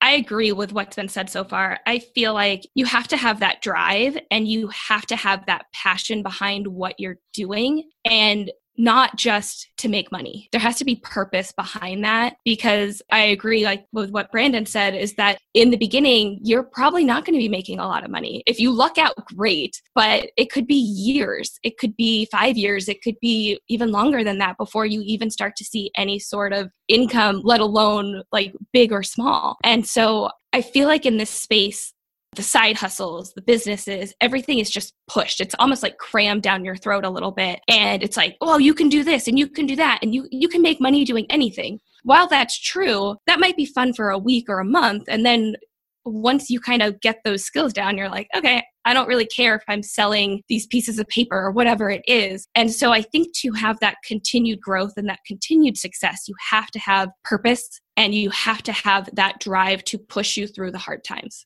[0.02, 1.80] I agree with what's been said so far.
[1.86, 5.68] I feel like you have to have that drive and you have to have that
[5.72, 7.90] passion behind what you're doing.
[8.04, 10.50] And not just to make money.
[10.52, 14.96] There has to be purpose behind that because I agree like with what Brandon said
[14.96, 18.10] is that in the beginning you're probably not going to be making a lot of
[18.10, 18.44] money.
[18.48, 21.60] If you luck out great, but it could be years.
[21.64, 25.30] It could be 5 years, it could be even longer than that before you even
[25.30, 29.58] start to see any sort of income, let alone like big or small.
[29.64, 31.93] And so I feel like in this space
[32.36, 35.42] the side hustles, the businesses, everything is just pushed.
[35.42, 37.60] It's almost like crammed down your throat a little bit.
[37.68, 40.28] And it's like, oh, you can do this and you can do that and you
[40.32, 41.80] you can make money doing anything.
[42.04, 45.56] While that's true, that might be fun for a week or a month and then
[46.06, 49.56] once you kind of get those skills down, you're like, okay, I don't really care
[49.56, 52.48] if I'm selling these pieces of paper or whatever it is.
[52.56, 56.68] And so I think to have that continued growth and that continued success, you have
[56.72, 60.78] to have purpose and you have to have that drive to push you through the
[60.78, 61.46] hard times.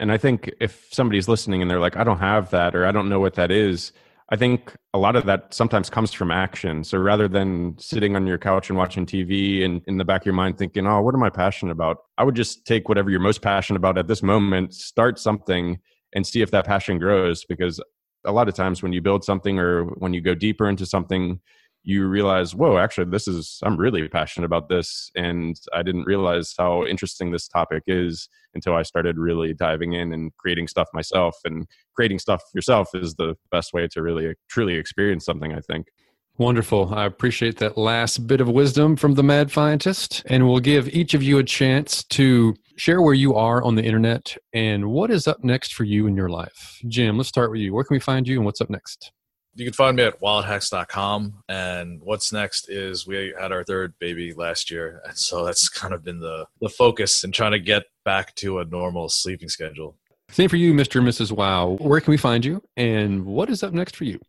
[0.00, 2.92] And I think if somebody's listening and they're like, I don't have that or I
[2.92, 3.92] don't know what that is,
[4.30, 6.84] I think a lot of that sometimes comes from action.
[6.84, 10.26] So rather than sitting on your couch and watching TV and in the back of
[10.26, 11.98] your mind thinking, oh, what am I passionate about?
[12.18, 15.78] I would just take whatever you're most passionate about at this moment, start something
[16.14, 17.46] and see if that passion grows.
[17.46, 17.80] Because
[18.26, 21.40] a lot of times when you build something or when you go deeper into something,
[21.84, 25.10] you realize, whoa, actually, this is, I'm really passionate about this.
[25.16, 30.12] And I didn't realize how interesting this topic is until I started really diving in
[30.12, 31.36] and creating stuff myself.
[31.44, 35.86] And creating stuff yourself is the best way to really truly experience something, I think.
[36.36, 36.94] Wonderful.
[36.94, 40.22] I appreciate that last bit of wisdom from the Mad Fientist.
[40.26, 43.82] And we'll give each of you a chance to share where you are on the
[43.82, 46.78] internet and what is up next for you in your life.
[46.86, 47.74] Jim, let's start with you.
[47.74, 49.10] Where can we find you and what's up next?
[49.58, 51.42] You can find me at wallethacks.com.
[51.48, 55.02] And what's next is we had our third baby last year.
[55.04, 58.60] And so that's kind of been the, the focus in trying to get back to
[58.60, 59.96] a normal sleeping schedule.
[60.30, 61.00] Same for you, Mr.
[61.00, 61.32] and Mrs.
[61.32, 61.76] Wow.
[61.80, 62.62] Where can we find you?
[62.76, 64.20] And what is up next for you?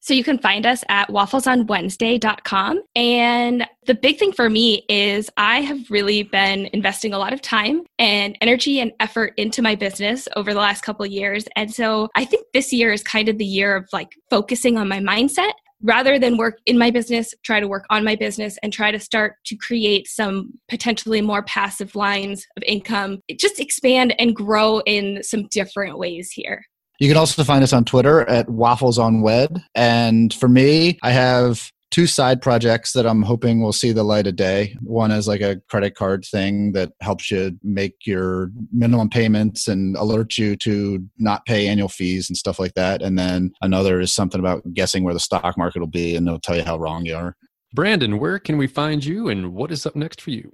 [0.00, 2.82] So you can find us at wafflesonwednesday.com.
[2.96, 7.42] And the big thing for me is I have really been investing a lot of
[7.42, 11.46] time and energy and effort into my business over the last couple years.
[11.54, 14.88] And so I think this year is kind of the year of like focusing on
[14.88, 18.72] my mindset rather than work in my business, try to work on my business and
[18.72, 23.20] try to start to create some potentially more passive lines of income.
[23.38, 26.64] Just expand and grow in some different ways here.
[27.00, 29.64] You can also find us on Twitter at Waffles on Wed.
[29.74, 34.26] And for me, I have two side projects that I'm hoping will see the light
[34.26, 34.76] of day.
[34.82, 39.96] One is like a credit card thing that helps you make your minimum payments and
[39.96, 43.00] alert you to not pay annual fees and stuff like that.
[43.00, 46.38] And then another is something about guessing where the stock market will be and they'll
[46.38, 47.34] tell you how wrong you are.
[47.72, 50.52] Brandon, where can we find you and what is up next for you?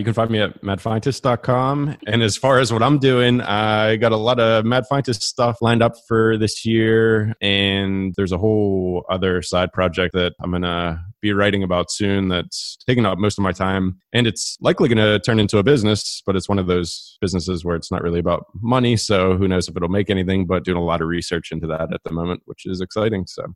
[0.00, 1.98] You can find me at madfientist.com.
[2.06, 5.58] And as far as what I'm doing, I got a lot of Mad Fientist stuff
[5.60, 7.34] lined up for this year.
[7.42, 12.28] And there's a whole other side project that I'm going to be writing about soon
[12.28, 14.00] that's taking up most of my time.
[14.14, 17.62] And it's likely going to turn into a business, but it's one of those businesses
[17.62, 18.96] where it's not really about money.
[18.96, 21.92] So who knows if it'll make anything, but doing a lot of research into that
[21.92, 23.26] at the moment, which is exciting.
[23.26, 23.54] So.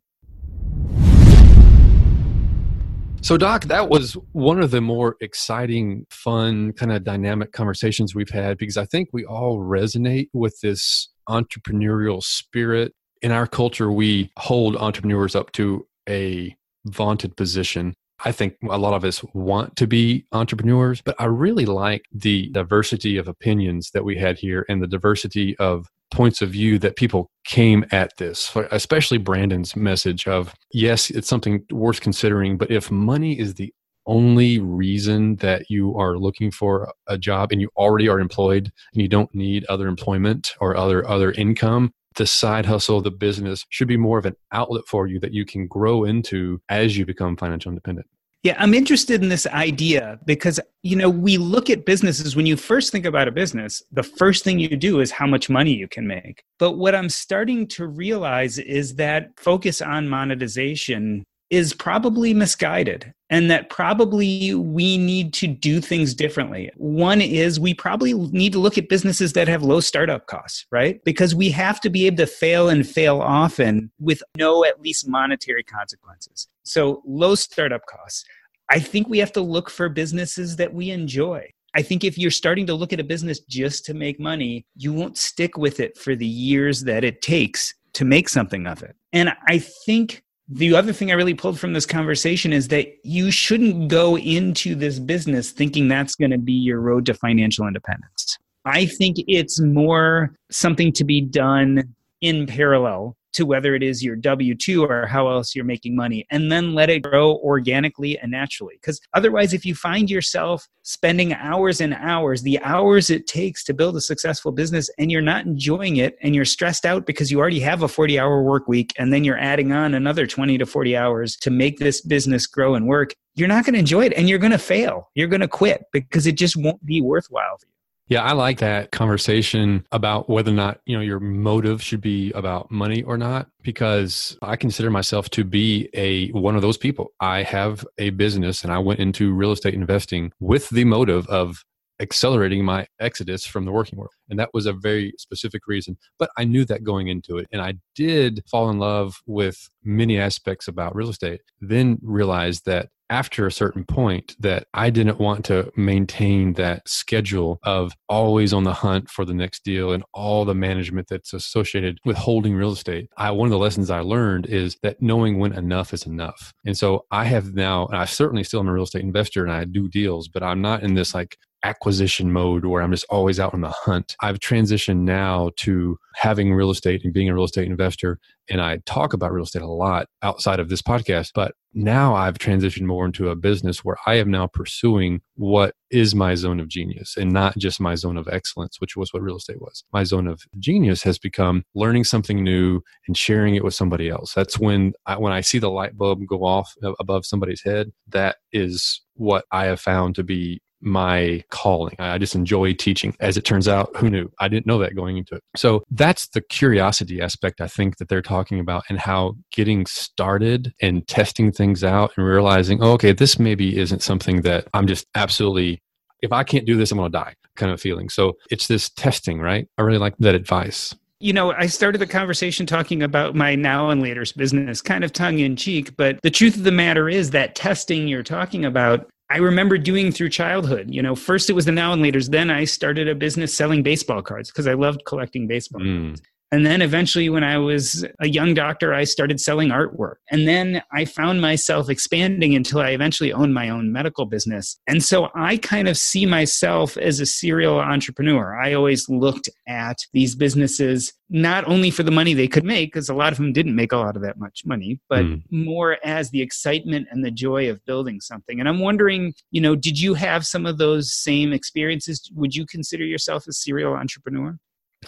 [3.25, 8.29] So, Doc, that was one of the more exciting, fun, kind of dynamic conversations we've
[8.29, 12.93] had because I think we all resonate with this entrepreneurial spirit.
[13.22, 16.55] In our culture, we hold entrepreneurs up to a
[16.85, 17.95] vaunted position.
[18.27, 22.51] I think a lot of us want to be entrepreneurs, but I really like the
[22.51, 26.97] diversity of opinions that we had here and the diversity of points of view that
[26.97, 32.91] people came at this, especially Brandon's message of, yes, it's something worth considering, but if
[32.91, 33.75] money is the
[34.07, 39.03] only reason that you are looking for a job and you already are employed and
[39.03, 43.89] you don't need other employment or other other income the side hustle the business should
[43.89, 47.35] be more of an outlet for you that you can grow into as you become
[47.35, 48.07] financial independent
[48.45, 52.59] yeah, I'm interested in this idea because, you know, we look at businesses when you
[52.59, 55.88] first think about a business, the first thing you do is how much money you
[55.88, 56.45] can make.
[56.59, 63.51] But what I'm starting to realize is that focus on monetization is probably misguided and
[63.51, 66.70] that probably we need to do things differently.
[66.76, 71.03] One is we probably need to look at businesses that have low startup costs, right?
[71.05, 75.09] Because we have to be able to fail and fail often with no at least
[75.09, 76.49] monetary consequences.
[76.64, 78.24] So, low startup costs.
[78.70, 81.51] I think we have to look for businesses that we enjoy.
[81.74, 84.92] I think if you're starting to look at a business just to make money, you
[84.92, 88.97] won't stick with it for the years that it takes to make something of it.
[89.12, 93.30] And I think the other thing I really pulled from this conversation is that you
[93.30, 98.38] shouldn't go into this business thinking that's going to be your road to financial independence.
[98.66, 104.16] I think it's more something to be done in parallel to whether it is your
[104.16, 108.30] W 2 or how else you're making money, and then let it grow organically and
[108.30, 108.74] naturally.
[108.80, 113.74] Because otherwise, if you find yourself spending hours and hours, the hours it takes to
[113.74, 117.39] build a successful business, and you're not enjoying it, and you're stressed out because you
[117.39, 120.66] already have a 40 hour work week, and then you're adding on another 20 to
[120.66, 124.12] 40 hours to make this business grow and work, you're not going to enjoy it
[124.16, 125.11] and you're going to fail.
[125.14, 127.74] You're going to quit because it just won't be worthwhile for you.
[128.07, 132.33] Yeah, I like that conversation about whether or not, you know, your motive should be
[132.33, 137.13] about money or not because I consider myself to be a one of those people.
[137.21, 141.65] I have a business and I went into real estate investing with the motive of
[142.01, 144.12] accelerating my exodus from the working world.
[144.28, 145.97] And that was a very specific reason.
[146.18, 147.47] But I knew that going into it.
[147.53, 152.88] And I did fall in love with many aspects about real estate, then realized that
[153.11, 158.64] after a certain point that I didn't want to maintain that schedule of always on
[158.64, 162.72] the hunt for the next deal and all the management that's associated with holding real
[162.72, 163.09] estate.
[163.16, 166.53] I one of the lessons I learned is that knowing when enough is enough.
[166.64, 169.53] And so I have now and I certainly still am a real estate investor and
[169.53, 173.41] I do deals, but I'm not in this like acquisition mode where I'm just always
[173.41, 174.15] out on the hunt.
[174.21, 178.21] I've transitioned now to having real estate and being a real estate investor.
[178.51, 182.39] And I talk about real estate a lot outside of this podcast, but now I've
[182.39, 186.69] transitioned more into a business where I am now pursuing what is my zone of
[186.69, 189.83] genius and not just my zone of excellence, which was what real estate was.
[189.93, 194.35] My zone of genius has become learning something new and sharing it with somebody else.
[194.35, 198.37] That's when I, when I see the light bulb go off above somebody's head, that
[198.53, 201.97] is what I have found to be my calling.
[201.99, 203.14] I just enjoy teaching.
[203.20, 204.30] As it turns out, who knew?
[204.41, 205.43] I didn't know that going into it.
[205.57, 210.72] So that's the curiosity aspect I think that they're talking about and how getting started
[210.80, 215.07] and testing things out and realizing, oh, okay, this maybe isn't something that I'm just
[215.14, 215.80] absolutely
[216.22, 218.09] if I can't do this, I'm going to die kind of feeling.
[218.09, 219.68] So it's this testing, right?
[219.76, 223.89] I really like that advice you know, I started the conversation talking about my now
[223.89, 225.97] and later's business, kind of tongue in cheek.
[225.97, 230.12] But the truth of the matter is that testing you're talking about I remember doing
[230.12, 230.95] through childhood.
[230.95, 232.30] You know, first it was the now and laters.
[232.30, 236.07] Then I started a business selling baseball cards because I loved collecting baseball mm.
[236.07, 236.22] cards.
[236.55, 240.19] And then eventually, when I was a young doctor, I started selling artwork.
[240.31, 244.79] And then I found myself expanding until I eventually owned my own medical business.
[244.87, 248.57] And so I kind of see myself as a serial entrepreneur.
[248.57, 253.09] I always looked at these businesses not only for the money they could make, because
[253.09, 255.43] a lot of them didn't make a lot of that much money, but mm.
[255.51, 258.61] more as the excitement and the joy of building something.
[258.61, 262.31] And I'm wondering, you know, did you have some of those same experiences?
[262.37, 264.57] Would you consider yourself a serial entrepreneur?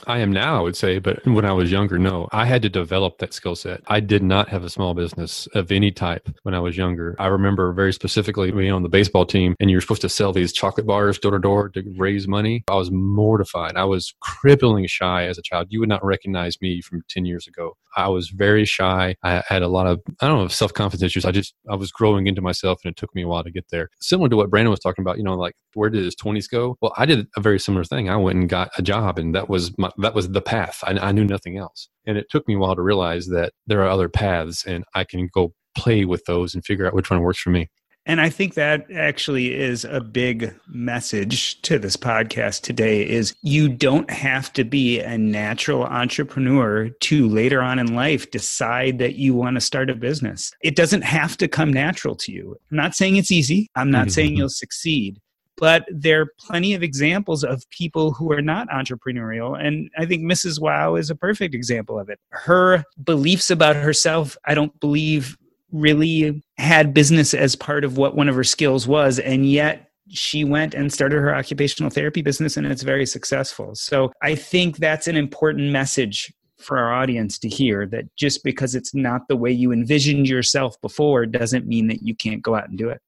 [0.07, 2.29] I am now, I would say, but when I was younger, no.
[2.33, 3.83] I had to develop that skill set.
[3.87, 7.17] I did not have a small business of any type when I was younger.
[7.19, 10.33] I remember very specifically being on the baseball team and you were supposed to sell
[10.33, 12.65] these chocolate bars door to door to raise money.
[12.69, 13.77] I was mortified.
[13.77, 15.69] I was crippling shy as a child.
[15.71, 17.77] You would not recognize me from 10 years ago.
[17.97, 19.17] I was very shy.
[19.23, 21.25] I had a lot of, I don't know, self confidence issues.
[21.25, 23.67] I just, I was growing into myself and it took me a while to get
[23.71, 23.89] there.
[24.01, 26.77] Similar to what Brandon was talking about, you know, like where did his 20s go?
[26.81, 28.09] Well, I did a very similar thing.
[28.09, 30.85] I went and got a job and that was my, that was the path.
[30.85, 31.89] I, I knew nothing else.
[32.07, 35.05] And it took me a while to realize that there are other paths and I
[35.05, 37.69] can go play with those and figure out which one works for me.
[38.07, 43.69] And I think that actually is a big message to this podcast today is you
[43.69, 49.35] don't have to be a natural entrepreneur to later on in life decide that you
[49.35, 50.53] want to start a business.
[50.63, 52.57] It doesn't have to come natural to you.
[52.71, 53.71] I'm not saying it's easy.
[53.75, 54.11] I'm not mm-hmm.
[54.11, 55.21] saying you'll succeed.
[55.57, 59.59] But there are plenty of examples of people who are not entrepreneurial.
[59.59, 60.61] And I think Mrs.
[60.61, 62.21] Wow is a perfect example of it.
[62.29, 65.37] Her beliefs about herself, I don't believe
[65.77, 70.45] really had business as part of what one of her skills was and yet she
[70.45, 75.07] went and started her occupational therapy business and it's very successful so i think that's
[75.07, 79.51] an important message for our audience to hear that just because it's not the way
[79.51, 83.01] you envisioned yourself before doesn't mean that you can't go out and do it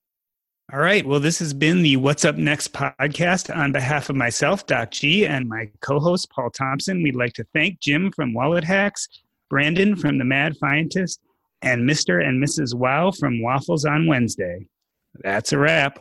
[0.70, 1.06] all right.
[1.06, 3.56] Well, this has been the What's Up Next podcast.
[3.56, 7.46] On behalf of myself, Doc G, and my co host, Paul Thompson, we'd like to
[7.54, 9.08] thank Jim from Wallet Hacks,
[9.48, 11.20] Brandon from The Mad Fientist,
[11.62, 12.24] and Mr.
[12.24, 12.74] and Mrs.
[12.74, 14.66] Wow from Waffles on Wednesday.
[15.22, 15.98] That's a wrap.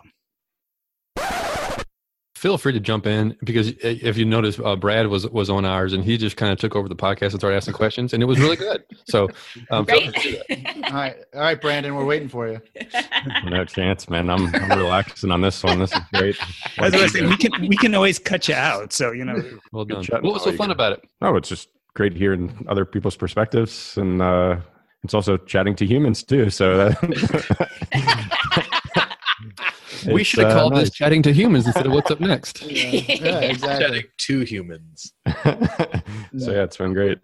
[2.35, 5.93] Feel free to jump in because if you notice, uh, Brad was was on ours
[5.93, 8.27] and he just kind of took over the podcast and started asking questions, and it
[8.27, 8.83] was really good.
[9.07, 9.27] So,
[9.71, 12.61] um, all right, all right, Brandon, we're waiting for you.
[13.45, 14.29] no chance, man.
[14.29, 15.79] I'm, I'm relaxing on this one.
[15.79, 16.37] This is great.
[16.77, 18.93] As I was saying, we can we can always cut you out.
[18.93, 20.05] So you know, well done.
[20.05, 21.09] What was so fun about it?
[21.23, 24.57] Oh, it's just great hearing other people's perspectives and uh,
[25.07, 26.49] it's also chatting to humans too.
[26.49, 27.77] So that
[30.11, 30.89] we should have uh, called nice.
[30.89, 32.61] this chatting to humans instead of what's up next.
[32.67, 33.85] Yeah, yeah exactly.
[33.85, 35.13] Chatting to humans.
[36.37, 37.19] so yeah, it's been great.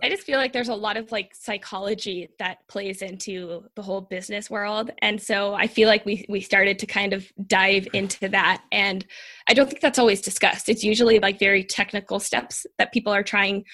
[0.00, 4.02] I just feel like there's a lot of like psychology that plays into the whole
[4.02, 4.92] business world.
[5.02, 8.62] And so I feel like we we started to kind of dive into that.
[8.70, 9.04] And
[9.48, 10.68] I don't think that's always discussed.
[10.68, 13.64] It's usually like very technical steps that people are trying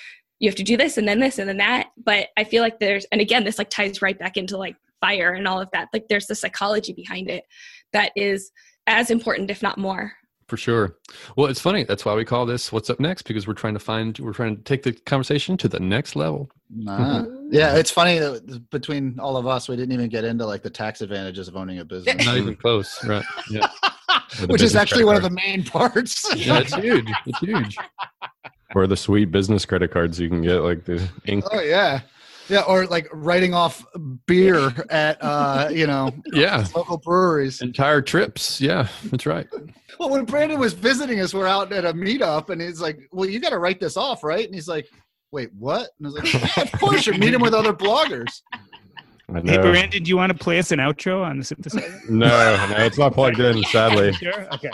[0.40, 1.90] you have to do this and then this and then that.
[2.02, 5.32] But i feel like there's and again this like ties right back into like fire
[5.34, 5.88] and all of that.
[5.92, 7.44] Like there's the psychology behind it
[7.92, 8.50] that is
[8.86, 10.12] as important if not more.
[10.48, 10.96] For sure.
[11.36, 11.84] Well it's funny.
[11.84, 14.56] That's why we call this what's up next because we're trying to find we're trying
[14.56, 16.50] to take the conversation to the next level.
[16.72, 17.24] Nah.
[17.50, 20.70] yeah it's funny that between all of us we didn't even get into like the
[20.70, 22.24] tax advantages of owning a business.
[22.24, 23.24] Not even close right.
[23.50, 23.68] Yeah.
[24.46, 26.34] Which is actually one of the main parts.
[26.34, 27.10] Yeah it's huge.
[27.26, 27.76] It's huge
[28.74, 31.44] or the sweet business credit cards you can get, like the ink.
[31.50, 32.00] Oh yeah,
[32.48, 33.84] yeah, or like writing off
[34.26, 37.60] beer at uh, you know, yeah, local breweries.
[37.62, 38.60] Entire trips.
[38.60, 39.46] Yeah, that's right.
[39.98, 43.28] Well, when Brandon was visiting us, we're out at a meetup, and he's like, "Well,
[43.28, 44.88] you got to write this off, right?" And he's like,
[45.30, 48.42] "Wait, what?" And I was like, "Of course, you're meeting with other bloggers."
[49.32, 52.08] Hey, Brandon, do you want to play us an outro on the synthesizer?
[52.10, 54.12] no, no, it's not plugged in, sadly.
[54.20, 54.48] Sure.
[54.54, 54.70] Okay.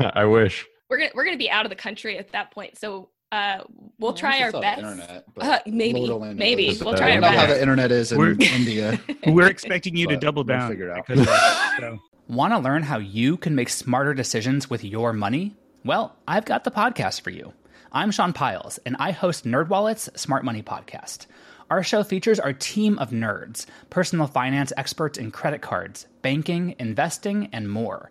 [0.14, 2.76] I wish we're gonna we're gonna be out of the country at that point.
[2.76, 3.62] So uh,
[3.98, 4.80] we'll try our best.
[4.80, 7.38] Internet, uh, maybe, maybe we'll try our best.
[7.38, 9.00] how the internet is in we're, India.
[9.26, 10.68] We're expecting you to double down.
[10.68, 11.70] We'll figure it out.
[11.80, 11.98] so.
[12.26, 15.54] Want to learn how you can make smarter decisions with your money?
[15.84, 17.52] Well, I've got the podcast for you.
[17.92, 21.26] I'm Sean Pyles, and I host NerdWallet's Smart Money Podcast.
[21.70, 27.48] Our show features our team of nerds, personal finance experts in credit cards, banking, investing,
[27.52, 28.10] and more